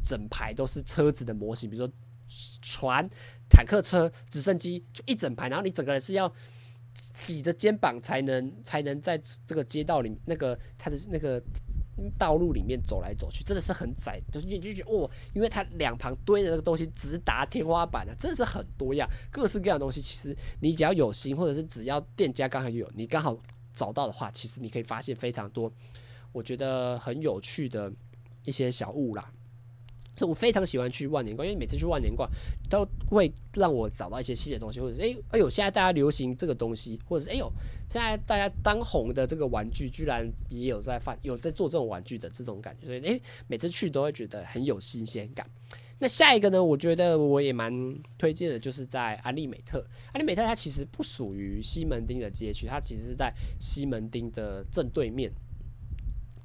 [0.04, 1.94] 整排都是车子的模型，比如说
[2.62, 3.10] 船、
[3.50, 6.32] 坦克车、直升机，就一整排，然后你整个人是要
[7.13, 11.42] 挤着肩膀才能才能在这个街道里那个他的那个。
[12.17, 19.99] 道路里面走来走去，真的是很窄，就是你就觉得哦，因为它两旁堆的那个东西直达天花板啊，真的是很多样，各式各样的东西。
[20.01, 23.38] 其实你只要有心，或者是只要店家刚好有，你刚好
[23.73, 25.71] 找到的话，其实你可以发现非常多，
[26.31, 27.91] 我觉得很有趣的
[28.45, 29.31] 一些小物啦。
[30.25, 32.30] 我非常喜欢去万年逛，因为每次去万年逛
[32.69, 37.51] 都会让我找到一些新的东西，或者是哎哎呦，现在大家流行这个东西，或者是哎呦，
[37.88, 45.45] 现在大家当红的这个玩具，居然也有在贩，有在做这种玩具的这种感觉，所以哎，每次去都会觉得很有新鲜感。
[45.99, 47.73] 那下一个呢，我觉得我也蛮
[48.19, 49.84] 推荐的，就是在安利美特。
[50.13, 55.32] 安利美特它其实不属于西门町的街区，它其实是在西门町的正对面。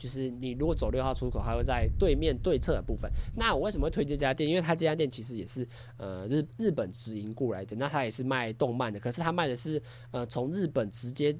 [0.02, 3.08] 就是你如果走六号出口，还会在对面对侧的部分。
[3.36, 4.50] 那我为什么会推荐这家店？
[4.50, 5.64] 因为它这家店其实也是
[5.96, 7.76] 呃日日本直营过来的。
[7.76, 11.32] 那它也是卖动漫的，可是它卖的是呃从日本直接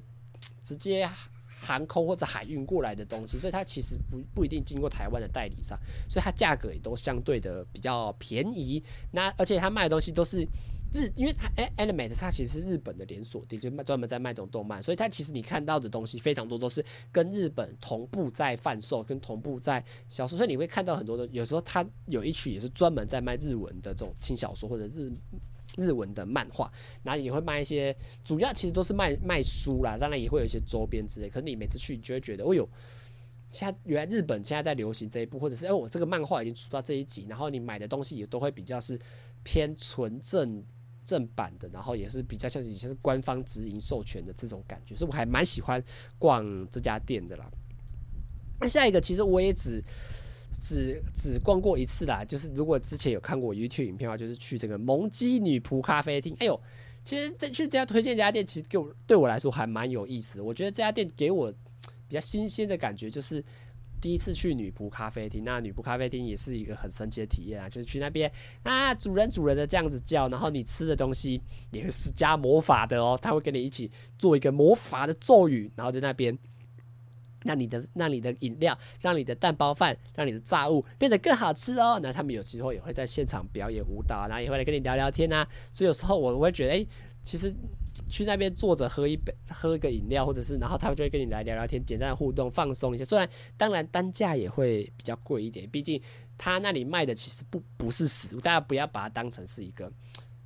[0.63, 1.05] 直接
[1.45, 8.81] 航空或者海运过来的东西，所以它其实不不一定经过台湾的代理商，所以它价格也都相对的比较便宜。
[9.11, 10.47] 那而且它卖的东西都是。
[10.93, 25.11] 日，因为它哎，Animate 它其实是日本的连锁店，就卖专门在卖这种动漫，所以它其实你看到的东西非常多，都是跟日本同步在贩售，跟同步在销售，所以你会看到很多的，有时候它有一区也是专门在卖日文的这种轻小说或者日
[25.77, 31.27] 日文的漫画，然后也会卖一些，主要其实都是卖卖书啦，当然也会有一些周边之类。
[31.27, 32.69] 可是你每次去，你就会觉得，哦呦，
[33.49, 38.99] 现在原来日本现在在流行这一部，或者是哎，我这个漫画已经出到这一集，然后你买的东西也都会比较是
[39.43, 40.63] 偏纯正。
[41.05, 45.83] 正版的，然后也是比较像以前是官方直营授权的这种感觉，所以我还蛮喜欢
[46.17, 47.49] 逛这家店的啦。
[48.59, 49.83] 那下一个其实我也只
[50.51, 56.35] 只只逛过一次啦，就是如果之前有看过 YouTube 影片的话，就是去这个蒙鸡女仆咖啡厅。
[56.39, 56.59] 哎呦，
[57.03, 60.41] 其实这去这家推荐这家店，其实给我对我来说还蛮有意思。
[60.41, 61.51] 我觉得这家店给我
[62.07, 63.43] 比较新鲜的感觉就是。
[64.03, 68.29] 第一次去女仆咖啡厅，那女仆咖啡厅也是一个很神奇的体验啊，就是去那边
[68.63, 73.89] 啊，主人主人的这样子叫，然后你吃的东西也是加魔法的哦，他会跟你一起
[74.19, 76.37] 做一个魔法的咒语，然后在那边
[77.43, 81.97] 让你的让你的饮料，让你的蛋包饭，让你的炸物变得更好吃哦。
[82.03, 85.47] 那他们有机会也会在现场表演舞蹈，然后也会来跟你聊聊天啊。
[85.71, 86.85] 所以有时候我会觉得，哎，
[87.23, 87.53] 其实。
[88.09, 93.03] 去那边坐着喝一杯，喝一个饮料，或者是然后他们就会跟你来聊聊天，简单的互动，放松一下。
[93.03, 95.99] 虽然当然单价也会比较贵一点，毕竟
[96.37, 99.91] 他那里卖的其实不不是食物，大家不要把它当成是一个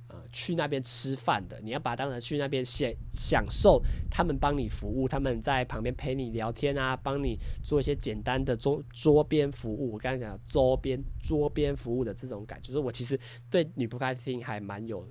[0.08, 9.92] 呃去那边吃饭的，你要把它当成去那边享享受他们帮你服务，他们在旁边陪你聊天啊，帮你做一些简单的桌桌边服务。
[9.92, 13.18] 我刚才讲的桌边桌边服务的这种感觉，就是我其实
[13.50, 15.06] 对女仆咖啡厅还蛮有。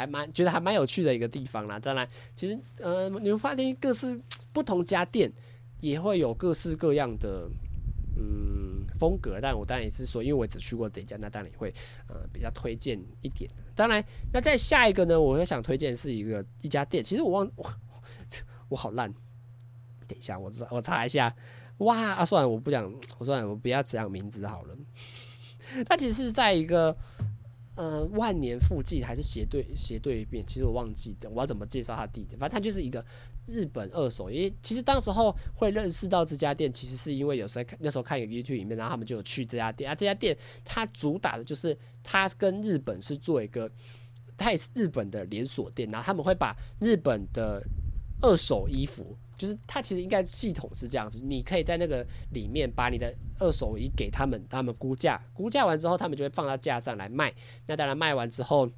[0.00, 1.78] 还蛮觉得还蛮有趣的一个地方啦。
[1.78, 4.18] 当然，其实呃，女仆咖啡厅各式
[4.50, 5.30] 不同家店
[5.82, 7.46] 也会有各式各样的
[8.16, 9.38] 嗯风格。
[9.42, 11.70] 但我当然也是说，因为我只去过这家，那当然也会
[12.08, 13.50] 呃比较推荐一点。
[13.74, 17.04] 当然，那在下一个呢，我会想推荐是一个一家店。
[17.04, 17.70] 其实我忘我
[18.70, 19.12] 我好烂，
[20.08, 21.36] 等一下我查我查一下。
[21.78, 24.74] 哇啊，算了，我不讲，我算了，我不要讲名字好了。
[25.86, 26.96] 它其实是在一个。
[27.80, 32.38] 呃，万年附近还是斜对斜对面，其实我忘记的，我要怎么介绍它地点？
[32.38, 33.02] 反正它就是一个
[33.46, 34.30] 日本二手。
[34.30, 39.94] 因为其实当时候会认识到这家店，其实是因为有时候看那时候看一个 YouTube 里面，然后他们就有去这家店啊。
[39.94, 43.70] 这家店它主打的就是它跟日本是做一个，
[44.36, 47.66] 它也是日本的连锁店，然后他们会把日本的
[48.20, 49.16] 二手衣服。
[49.40, 57.32] 就是它其实应该系统是这样子，你可以在那个里面把你的二手衣给他们，他们估价，估价完之后，他们就会放到架上来卖。
[57.66, 58.70] 那当然卖完之后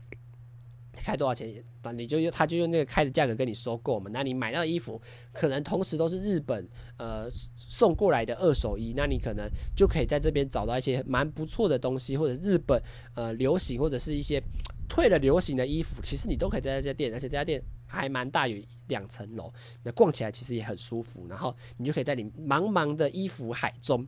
[0.93, 4.09] 开多少钱，那你就用他就用那个开的价格跟你收购嘛。
[4.15, 12.81] 那你买到的衣服可能同时都是日本呃送过来的二手衣，那你可能就可以在这边找到一些蛮不错的东西，或者日本
[13.17, 14.41] 呃流行或者是一些
[14.89, 17.61] 退了流行的衣服，其实你都可以在这家店，而且这家店。
[17.93, 19.53] 还蛮大，有两层楼，
[19.83, 21.27] 那逛起来其实也很舒服。
[21.29, 24.07] 然后你就可以在你茫茫的衣服海中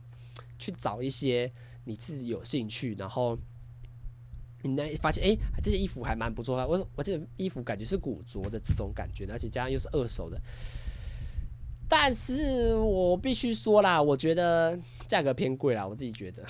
[0.57, 1.51] 去找一些
[1.83, 3.37] 你自己有兴趣，然后
[4.63, 6.67] 你呢发现，哎，这件衣服还蛮不错的。
[6.67, 10.41] 我我这件衣服感觉是古着的这种感觉，而且加上又是二手的。
[11.87, 16.43] 但是我必须说啦，我觉得价格偏贵啦，我自己觉得。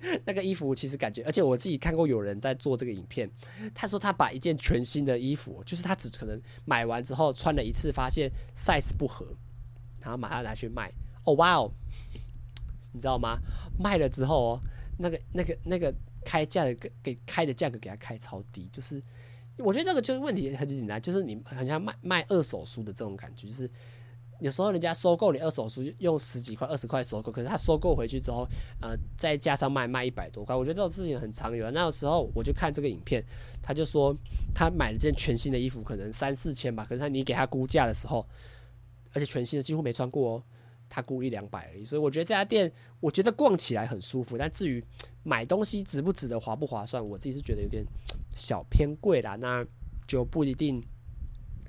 [0.24, 3.30] 那个衣服其实感觉，而且我自己看过有人在做这个影片，
[3.74, 9.26] 他说他把一件全新的衣服，就是他只可能买完之后穿了一次，发现 size 不合，
[10.00, 10.92] 然后马上拿去卖。
[11.24, 11.70] 哦，哇哦，
[12.92, 13.38] 你知道吗？
[13.78, 14.60] 卖了之后哦，
[14.98, 19.00] 那个那个那个开价的给开的价格给他开超低，就是
[19.58, 23.70] 我觉得这个就是问题很简单，就是你很像卖卖二手书的这种感觉，就是。
[24.42, 28.44] 有时候人家收购你二手书用十几块、二十块收购，可是他收购回去之后，
[28.80, 31.70] 呃，再加上卖卖一百多块，我觉得这种事情很常有。
[31.70, 33.24] 那个时候我就看这个影片，
[33.62, 34.12] 他就说
[34.52, 38.26] 他买了件全新的衣服，可能三四千吧，可是他你给他估价的时候，
[39.14, 40.42] 而且全新的几乎没穿过哦，
[40.88, 41.84] 他估一两百而已。
[41.84, 44.84] 所以我觉得这家店，我觉得逛起来很舒服，但至于
[45.22, 47.84] 买东西值不值得、划不划算，我自己是觉得有点
[48.34, 49.64] 小偏贵啦，那
[50.08, 50.82] 就不一定。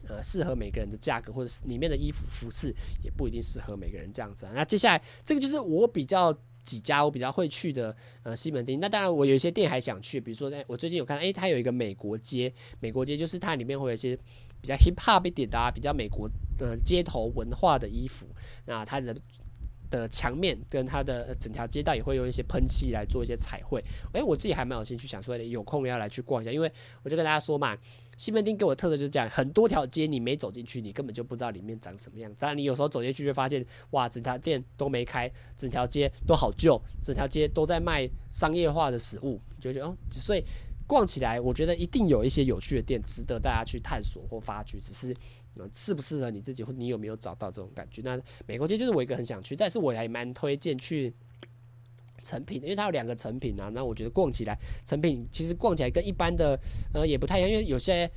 [0.07, 2.73] 呃，适合每个人的价格，或者是里面的衣服服饰
[3.03, 4.51] 也不一定适合每个人这样子啊。
[4.53, 8.79] 那接下来这个就是我比较几家我比较会去的呃西门町。
[8.79, 14.17] 那当然我有一些店还想去，比如说我最近有看，诶，它有一个美国街，美国街就是它里面会有一些
[14.61, 16.29] 比较 hip hop 一点的啊，比较美国
[16.59, 18.27] 呃街头文化的衣服。
[18.65, 19.15] 那它的
[19.97, 23.83] 的墙面跟它的整条街道也会用一些喷漆来做一些彩绘。
[24.13, 26.71] 诶，我自己还蛮有兴趣，想说有空要来去逛一下，因为
[27.03, 27.77] 我就跟大家说嘛。
[28.15, 32.31] 西门町给我特色就是这样，很多条街你没走进去，你根本就不知道里面长什么样。
[32.37, 40.43] 当然，你有时候走进去就发现，哇，整条店都没开，整条街都好旧，整条街都在卖商业化的食物，就觉得哦，所以
[40.85, 45.11] 逛起来，我觉得一定有一些有趣的店值得大家去探索或发掘，只是
[45.55, 48.01] 那适不适合你自己，或你有没有找到这种感觉。
[48.03, 51.13] 那美国街就是我一个很想去，但是我还蛮推荐去。
[52.25, 56.57] 成品，因为它有两个成品啊，那我觉得逛起来，成品其实逛起来跟一般的
[56.93, 58.09] 呃也不太一样，因为有些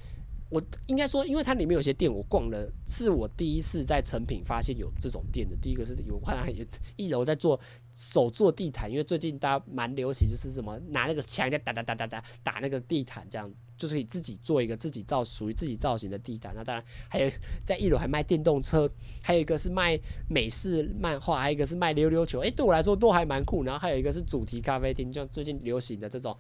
[0.49, 5.57] 我应该说，因为它里面有些店我逛了，是我第一次在诚品发现有这种店的。
[5.57, 6.53] 第一个是有看到
[6.97, 7.59] 一楼在做
[7.93, 13.53] 手做地毯，因为最近大家蛮流行，就是什么拿那个枪在打打打打打打那个地毯这样。
[13.79, 17.31] 就是可以自己做一个自己造属于自己造型的地毯，那当然还有
[17.63, 18.91] 在一楼还卖电动车，
[19.23, 23.65] 还有一个是卖美式漫画，还有一个是卖溜溜球，诶、对我来说都还蛮酷。
[23.65, 26.33] 然后还有一个是主题咖啡厅，就最近流行的这种《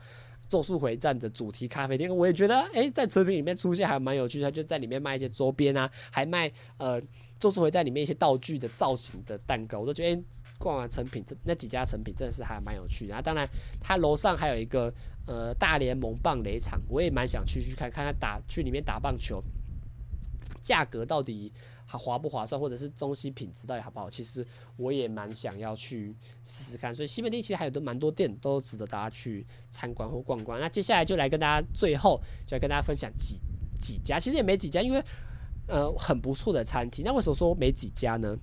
[0.49, 7.01] 咒术回战》的主题咖啡厅，我也觉得诶、在成品里面出现还蛮有趣的，他就在里面卖一些周边啊，还卖呃。
[7.39, 10.25] 咒术回战里面一些道具的造型的蛋糕，我都觉得、欸、
[10.59, 13.11] 逛完成品这那几家成品真的是还蛮有趣的。
[13.11, 13.47] 然后当然，
[13.79, 14.91] 它楼上还有一个
[15.27, 19.45] 呃大联盟棒垒场，我也蛮想去去看看他打去里面打棒球，
[20.63, 21.53] 价格到底
[21.87, 24.11] 还划不划算，或者是东西品质到底好不好？
[24.11, 26.15] 其实我也蛮想要去
[26.45, 26.95] 试试看。
[26.95, 30.61] 所以西门町其实还有都蛮多店都值得大家去参观或逛逛。
[30.61, 33.39] 那接下来就来跟大家最后就来跟大家分享几
[33.79, 35.03] 几家，其实也没几家，因为。
[35.69, 37.05] 呃，很不错的餐厅。
[37.05, 38.39] 那为什么说没几家呢？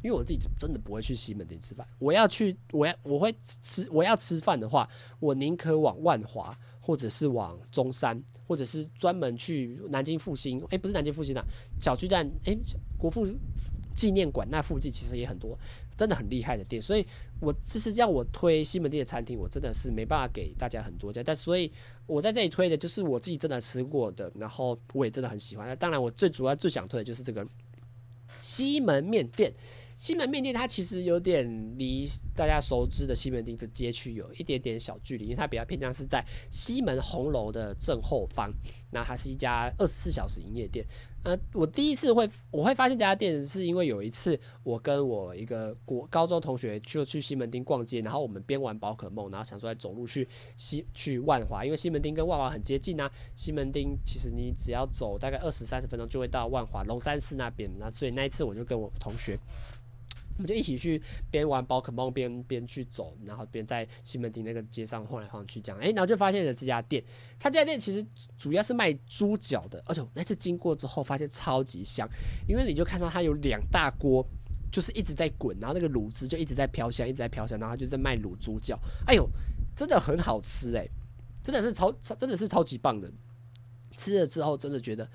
[0.00, 1.84] 因为我自己真的不会去西门町吃饭。
[1.98, 4.88] 我要去，我要我会吃，我要吃饭的话，
[5.18, 6.56] 我宁可往万华，
[6.88, 10.58] 或者是往中山，或者是专门去南京复兴。
[10.70, 11.44] 诶，不是南京复兴啊，
[11.78, 12.26] 小巨蛋。
[12.46, 12.58] 诶，
[12.96, 13.28] 国父
[13.94, 15.54] 纪念馆那附近其实也很多，
[15.98, 16.80] 真的很厉害的店。
[16.80, 17.06] 所以，
[17.40, 21.22] 我这是让我推西门店的餐厅，我真的是没办法给大家很多家。
[21.22, 21.70] 但所以，
[22.06, 25.68] 我在这里推的就是我自己真的吃过的，然后我也真的很喜欢。
[25.68, 27.46] 那当然，我最主要最想推的就是这个
[28.40, 29.52] 西门面店。
[29.98, 31.44] 西门面店它其实有点
[31.76, 38.48] 离大家熟知的西门町这街区有一点点小距离，因为它比较偏向是在西门红楼的正后方。
[38.92, 40.86] 那它是一家二十四小时营业店。
[41.24, 53.10] 呃，我第一次会我会发现这家店，是因为有一次我跟我一个国高中同学就去西门町逛街，然后我们边玩宝可梦，然后想说来走路去西去万华，因为西门町跟万华很接近啊。
[53.34, 59.36] 西门町其实你只要走大概二十三十分钟就会到万华龙山寺那边，那所以那一次我就跟我同学。
[60.38, 67.02] 我们就一起去边玩宝可梦边边去走，然后边在西门町那个街上晃来晃去，这样，诶，然后就发现了这家店。
[67.40, 68.06] 他这家店其实
[68.38, 72.08] 主要是卖猪脚的，而且那次经过之后发现超级香，
[72.48, 74.24] 因为你就看到它有两大锅，
[74.70, 78.78] 就是一直在滚，然后那个卤汁就一直在飘香，一直在飘香，然后就在卖卤猪脚。
[79.08, 79.28] 哎呦，
[79.74, 80.88] 真的很好吃诶，
[81.42, 83.10] 真的是超超真的是超级棒的。
[83.96, 85.10] 吃了之后真的觉得。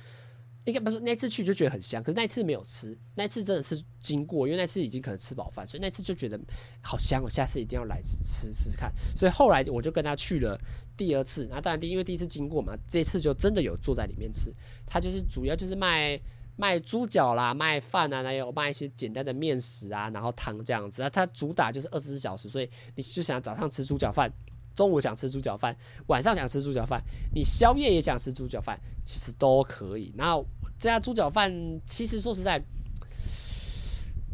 [0.66, 6.40] 应该不是那次去就觉得很香，可是那次没有吃，那次真的是经过，因为那次已经可能吃饱饭，所以那次就觉得
[6.82, 8.92] 好香，我下次一定要来吃吃吃看。
[9.16, 10.58] 所以后来我就跟他去了
[10.96, 14.54] 第二次，那当然第因为第一次经过嘛，这次就真的有坐在里面吃。
[14.86, 16.18] 他就是主要就是卖
[16.56, 21.02] 卖猪脚啦，卖饭啊，还有卖一些简单的面食啊，然后汤这样子。
[21.02, 24.32] 那他主打就是二十四小时，所以你就想早上吃猪脚饭。
[24.76, 25.76] 中午想吃猪脚饭，
[26.08, 27.02] 晚上想吃猪脚饭，
[27.34, 30.14] 你宵夜也想吃猪脚饭，其实都可以。
[30.16, 30.36] 那
[30.80, 31.52] 这家猪脚饭，
[31.86, 32.62] 其实说实在，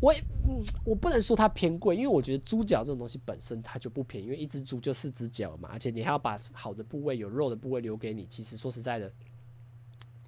[0.02, 0.24] 我也，
[0.86, 8.26] 我不能说它偏贵，因为我觉得猪脚这种东西本身它就不便宜，因为一只猪就四只脚嘛，而且你还要把好的部位、有肉的部位留给你。
[8.30, 9.12] 其实说实在的。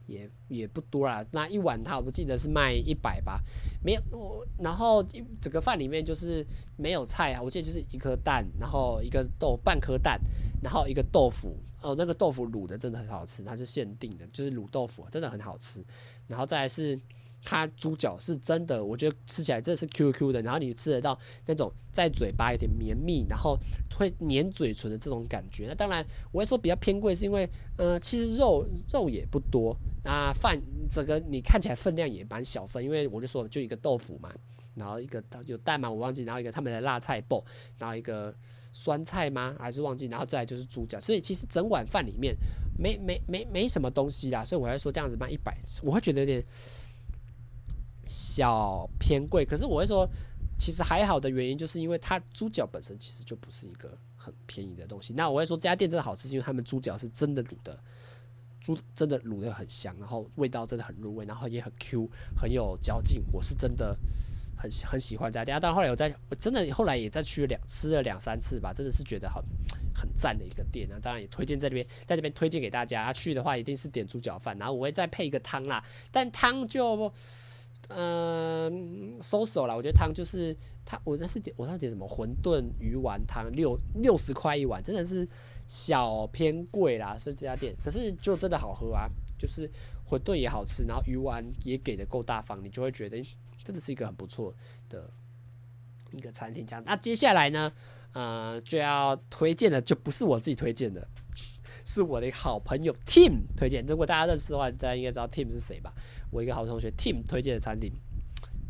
[0.07, 3.41] 也也不多啦，那一碗它我不记得是卖一百吧，
[3.83, 5.03] 没有我，然后
[5.39, 6.45] 整个饭里面就是
[6.77, 10.19] 没有菜啊，我记得就是一颗蛋，然后一个豆半颗蛋，
[10.61, 15.83] 然后一个豆腐，哦，那个豆腐卤的真的很好吃，它是限定的，就是卤豆腐真的很好吃，
[16.27, 16.99] 然后再是。
[17.43, 23.57] 它猪脚是真的，我觉得吃起来真的是 Q Q 的，然后你吃得到那种在嘴巴有点绵密，然后
[23.97, 25.65] 会粘嘴唇的这种感觉。
[25.67, 34.31] 那当然，我会说比较偏贵，是因为呃，其实肉肉也不多，那饭整个你看起来分量也蛮小份，因为我就说就一个豆腐嘛，
[34.75, 37.43] 然后一个有蛋嘛，我忘记，然后一个他们的辣菜包，
[37.77, 38.33] 然后一个
[38.71, 39.55] 酸菜吗？
[39.59, 42.35] 还是忘记，然后再来就是猪脚，所以其实整碗饭里面
[42.77, 46.45] 没没没没什么东西啦，所以我会说这样子卖一百，我会觉得有点。
[48.07, 50.07] 小偏贵，可是我会说，
[50.57, 55.13] 其实还好的原因，就是因为它猪脚本身其实就不是一个很便宜的东西。
[55.13, 57.79] 那我会说这家店真的好吃，是因为他们猪脚是真的卤的，
[58.59, 63.23] 猪真的卤的很香，然后味道真的很入味，然后也很 Q，很有嚼劲。
[63.31, 63.97] 我是真的
[64.57, 69.43] 很很喜欢这家店，但后来我在我真的后来也再去两吃了两三次吧，真的是觉得很
[69.95, 70.87] 很赞的一个店。
[70.89, 73.13] 那当然也推荐在这边，在这边推荐给大家。
[73.13, 77.11] 去的话一定是点猪脚饭，然后我会再配一个汤啦，但汤就。
[77.89, 79.75] 嗯，收手了。
[79.75, 80.55] 我觉得汤就是
[80.85, 85.27] 他，我这是点，我上点什么馄饨鱼丸汤，六六十块一碗，真的是
[85.67, 87.17] 小偏贵啦。
[87.17, 89.69] 所以这家店，可是就真的好喝啊，就是
[90.07, 93.21] 馄饨也好吃，然后鱼丸也给的够大方，你就会觉得
[93.63, 94.53] 真的是一个很不错
[94.87, 95.09] 的
[96.11, 96.65] 一个餐厅。
[96.65, 97.71] 这样，那接下来呢，
[98.13, 101.07] 呃，就要推荐的就不是我自己推荐的。
[101.83, 105.91] 是我的好朋友 Tim 推荐，如果大家认识的话，大家应该知道 Tim 是谁吧？
[106.31, 107.91] 我一个好同学 Tim 推荐的餐厅，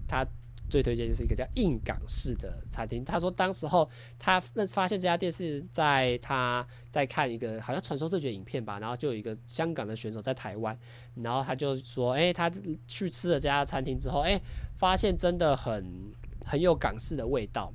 [0.07, 0.25] 他
[0.69, 3.03] 最推荐就是一个叫硬港式的餐厅。
[3.03, 10.77] 他说当时候他那发现这家店是在他在看一个好像传说对决影片吧，然后就有一个香港的选手在台湾，
[11.15, 12.49] 然后他就说，哎、他
[12.87, 14.41] 去吃了这家餐厅之后，哎、
[14.77, 16.11] 发现真的很
[16.45, 17.73] 很有港式的味道，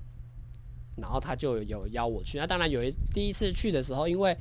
[0.97, 2.39] 然后他就有邀我去。
[2.39, 4.37] 那当然有一第一次去的时候，因为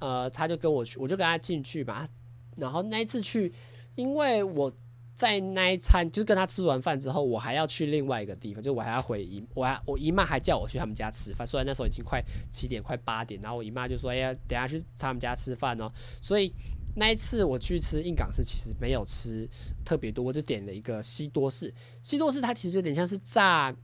[0.00, 2.08] 呃，他就跟我去，我就跟他进去吧。
[2.56, 3.52] 然后那一次去，
[3.94, 4.72] 因为我
[5.20, 11.46] 在那一餐，就是跟他吃完饭之后，我还要去另外一个地方，就我还要回姨，我还我姨妈还叫我去他们家吃饭。
[11.46, 15.92] 虽然那时候已经快七点，快八点，然后我姨妈就说：“哎呀，等下去他们家吃饭哦。”
[16.22, 16.50] 所以
[16.96, 19.46] 那一次我去吃印港式，其实没有吃
[19.84, 21.74] 特别多，我就点了一个西多士。
[22.00, 23.76] 西多士它其实有点像是炸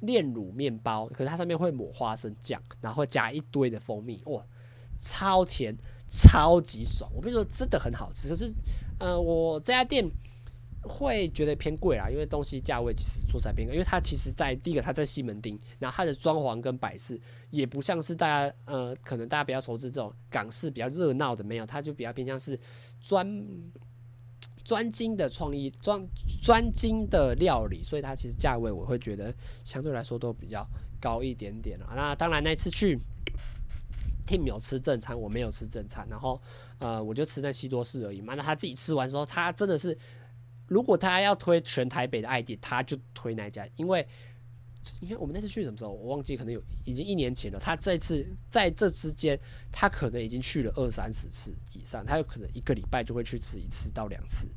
[0.00, 4.42] 炼乳面包，可是它上面会抹花生酱，然后加一堆的蜂蜜，哇！
[4.98, 5.76] 超甜，
[6.08, 7.10] 超级爽！
[7.14, 8.30] 我跟你说，真的很好吃。
[8.30, 8.50] 可是，
[8.98, 10.02] 呃，我这家店
[10.86, 13.74] 会觉得偏贵啦，因为东西价位其实说起来偏贵。
[13.74, 17.20] 因为它其实在第一个，它在西门町，然后它的装潢跟摆饰
[17.50, 22.58] 也不像是大家呃，可能大家比较熟知这种港式比较热闹的，没有，它就比较偏向是
[23.00, 23.46] 专
[24.64, 26.00] 专精的创意，专
[26.42, 29.34] 专精的料理，所以它其实价位我会觉得
[29.64, 30.66] 相对来说都比较
[31.00, 31.86] 高一点点了。
[31.94, 32.98] 那当然那次去。
[34.28, 36.42] Tim 有吃正餐，我没有吃正餐，然后
[36.80, 38.34] 呃，我就吃那西多士而已嘛。
[38.34, 39.96] 那他自己吃完之后，他真的是，
[40.66, 44.06] 如果他要推全台北的爱店，他就推那家，因为
[45.00, 47.58] 因为我们那次去什么时候，我忘记，可能有已经一年前了。
[47.58, 49.38] 他这次在这之间，
[49.72, 54.48] 他可能已经去了二三十次以上，他有可能一个礼拜就会去吃一次到两次，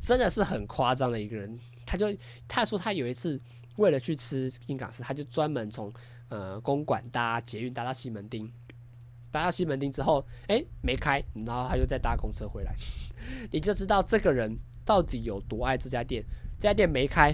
[0.00, 1.58] 真的是很夸张的一个人。
[1.86, 2.06] 他就
[2.46, 3.40] 他说他有一次
[3.76, 5.92] 为了去吃印港式，他就专门从
[6.28, 8.52] 呃公馆搭捷运搭到西门町。
[9.32, 12.74] 搭到西门町之后，哎、没开，然后他又再搭公车回来，
[13.52, 14.58] 你就知道这个人
[14.90, 16.20] 到底有多爱这家店。
[16.58, 17.32] 这家店没开，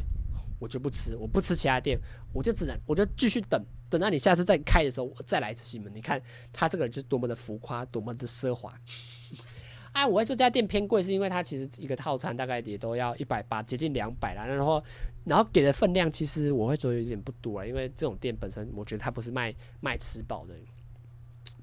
[0.58, 1.98] 我就不吃，我不吃其他店，
[2.34, 5.90] 我就只能，我就继续等，等到你下次再开的时候，我再来一次西门。
[5.94, 6.20] 你看
[6.52, 8.78] 他这个人就是多么的浮夸，多么的奢华。
[9.92, 14.44] 啊，我会说这家店偏贵，是因为它其实一个套餐大概也都要一百八，接近两百啦。
[14.44, 14.84] 然后，
[15.24, 20.54] 然后给的分量其实我会觉得有点不多啊，因为这种店本身我觉得它不是卖卖吃饱的。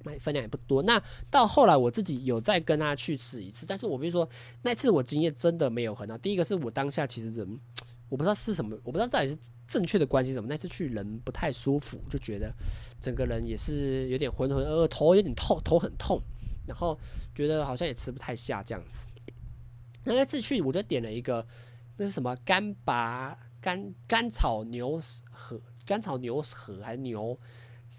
[0.03, 1.01] 买分量也不多，那
[1.31, 4.29] 到后来我自己有再跟他去试一次，但是我比如说
[4.61, 6.17] 那次我经验真的没有很好。
[6.17, 7.59] 第一个是我当下其实人
[8.09, 9.37] 我不知道是什么，我不知道到底是
[9.67, 10.47] 正确的关系什么。
[10.47, 12.53] 那次去人不太舒服，就觉得
[12.99, 16.21] 整个人也是有点浑浑噩噩，头有点痛，头很痛，
[16.67, 16.99] 然后
[17.33, 19.07] 觉得好像也吃不太下这样子。
[20.03, 21.47] 那那次去我就点了一个
[21.97, 24.99] 那是什么干拔干干炒牛
[25.31, 27.39] 河，干炒牛河还牛？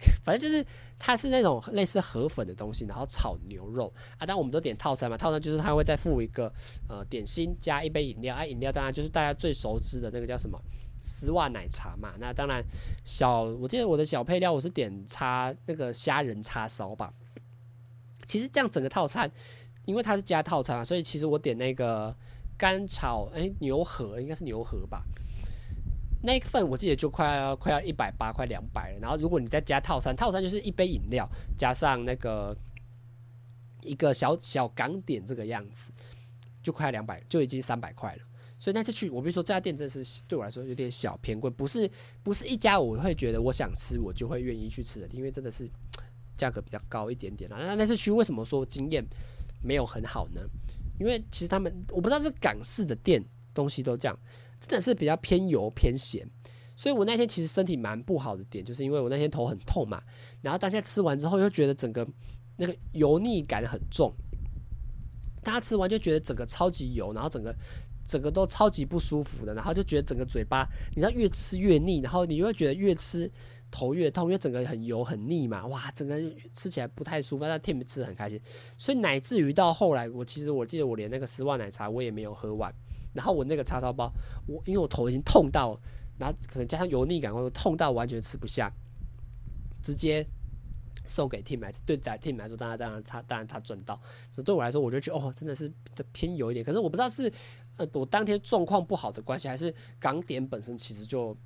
[0.25, 0.65] 反正就是
[0.99, 4.27] 它是那种类似河粉的东西，然后炒牛肉啊。
[4.27, 6.53] 但我们都点套餐嘛，套餐就是它会再附一个
[6.89, 8.35] 呃点心加一杯饮料。
[8.35, 10.61] 啊，饮料当然就是大家最熟知的那个叫什么
[11.01, 12.15] 丝袜奶茶嘛。
[12.19, 12.63] 那当然
[13.05, 17.13] 小，我记得我的小配料我是点叉那个虾仁叉烧吧。
[18.27, 19.31] 其实这样整个套餐，
[19.85, 22.17] 因为它是加套餐嘛，所以其实我点那个
[22.57, 25.05] 干炒哎、牛河应该是牛河吧。
[26.25, 28.99] 那一份我记得就快要快要一百八，快两百了。
[28.99, 32.57] 然后如果你再加套餐，套餐就是一杯饮料加上那个
[33.83, 35.93] 一个小小港点这个样子，
[36.63, 38.23] 就快两百，就已经三百块了。
[38.59, 41.91] 所以那次去，我比如说这家店真的是对我来说有点小偏贵，不是
[42.23, 45.69] 不是一家我会觉得我想吃我就会愿意去吃的，因为真的是
[46.39, 47.59] 价格比较高一点点啦。
[47.61, 49.05] 那那次去为什么说经验
[49.63, 50.41] 没有很好呢？
[50.99, 53.23] 因为其实他们我不知道是港式的店
[53.53, 54.19] 东西都这样。
[54.67, 56.27] 真的是比较偏油偏咸，
[56.75, 60.03] 所以我那天其实身体蛮不好的点，就是因为我那天头很痛嘛，
[60.43, 62.07] 然后大家吃完之后又觉得整个
[62.57, 64.13] 那个油腻感很重，
[65.43, 67.55] 大家吃完就觉得整个超级油，然后整个
[68.07, 73.31] 整个都超级不舒服的，然后就觉得整个嘴巴，你知道越吃越腻，然后你又觉得越吃
[73.71, 76.21] 头越痛，因为整个很油很腻嘛，哇，整个
[76.53, 78.41] 吃起来不太舒服，但 Tim 吃得很开心，
[78.79, 82.75] 所以乃至于到后来，我其实我记得我连那个丝袜奶茶我也没有喝完。
[83.15, 84.13] 然后我那个叉烧包，
[84.47, 85.81] 我因为我头已经痛到，
[86.19, 88.71] 然后可能加上油腻感，我痛到完全吃不下，
[89.83, 90.27] 直接
[91.07, 91.73] 送给 Team 来。
[91.87, 93.99] 对 Team 来说，当然当然他当然他赚到，
[94.31, 95.73] 只对我来说，我就觉得哦，真的是
[96.13, 96.65] 偏油一点。
[96.65, 97.33] 可是我不知道是
[97.77, 101.37] 呃我当天状况不好的关系，还是港点本身其实就。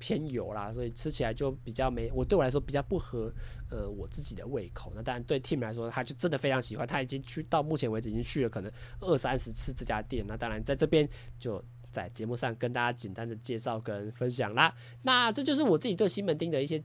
[0.00, 3.32] 偏油啦，所以吃起来就比较没我对我来说比较不合
[3.70, 4.90] 呃我自己的胃口。
[4.96, 10.24] 那当然对 Tim 来说，他就真的非常喜欢，他已经去到目前为止已经去了可能二三十次这家店。
[10.26, 14.74] 那当然在这边就在节目上跟大家简单的介绍跟分享啦。
[15.02, 16.82] 那这就是我自己对西门町的一些。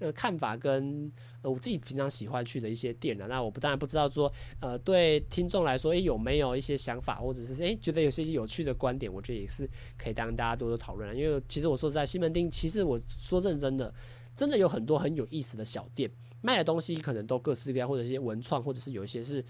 [0.00, 1.10] 呃，看法跟
[1.42, 11.16] 呃我自己平常喜欢去的一些店呢，那我不当然不知道说，呃，对听众来说，诶、有没有一些想法，或者是诶、觉得有些有趣的观点，我觉得也是可以当大家多多讨论。
[11.16, 13.92] 因为其实我说实在西门町，其实我说认真的，
[14.36, 16.08] 真的有很多很有意思的小店，
[16.42, 19.44] 卖的东西可能都各式各样，或者一些文创，或者是有一些是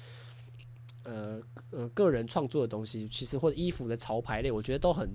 [1.03, 1.39] 呃
[1.71, 5.11] 呃个人创作的东西，其实或者衣服的潮牌类，我觉得都很。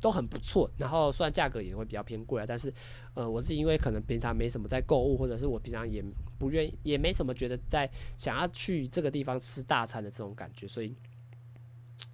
[0.00, 2.72] 都很不错，然后虽然价格也会比较偏贵啊，但是，
[3.14, 6.04] 呃，我自己因为可能平常没什么在购物，或者是我平常也
[6.38, 10.94] 不愿意，也没什么觉得在想要去这个地方吃大餐的这种感觉，所以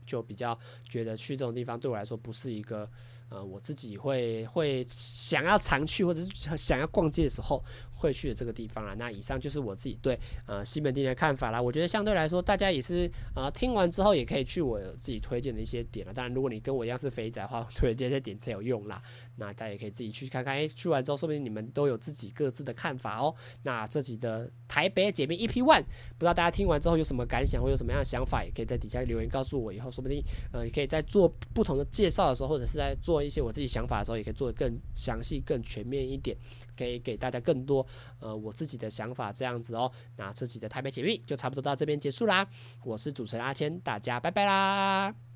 [0.07, 0.59] 就比较
[0.89, 2.89] 觉得去这种地方对我来说不是一个。
[3.33, 8.95] 呃，我自己会会想要常去，或者是想要逛街的时候会去的这个地方啦。
[8.99, 11.61] 那以上就是我自己对呃西门町的看法啦。
[11.61, 16.13] 我觉得相对来说，大家也是呃听完之后也可以去我自己推荐的一些点了。
[16.13, 19.03] 当然，如果你跟我一样是肥宅的话，推荐这些点才有用啦。
[19.37, 23.35] 那大家也可以自己去看看，哎，去完之后说不定你们都有自己各自的看法哦。
[23.63, 25.85] 那这集的台北姐妹 EP One，
[26.19, 29.73] 不知道大家听完之后有什么感想，或有什么样的想法，也可以在底下留言告诉我。
[29.73, 30.23] 以后说不定
[30.53, 33.22] 呃也可以在做不同的介绍的时候，或者是在做。
[33.23, 36.37] 一些我自己想法的时候，也可以做的更详细、更全面一点，
[36.77, 37.87] 可以给大家更多
[38.21, 39.91] 呃我自己的想法这样子哦。
[40.17, 42.47] 那自己的台北解密就差不多到这边结束啦。
[42.85, 45.32] 我是主持人阿谦，大家拜拜啦。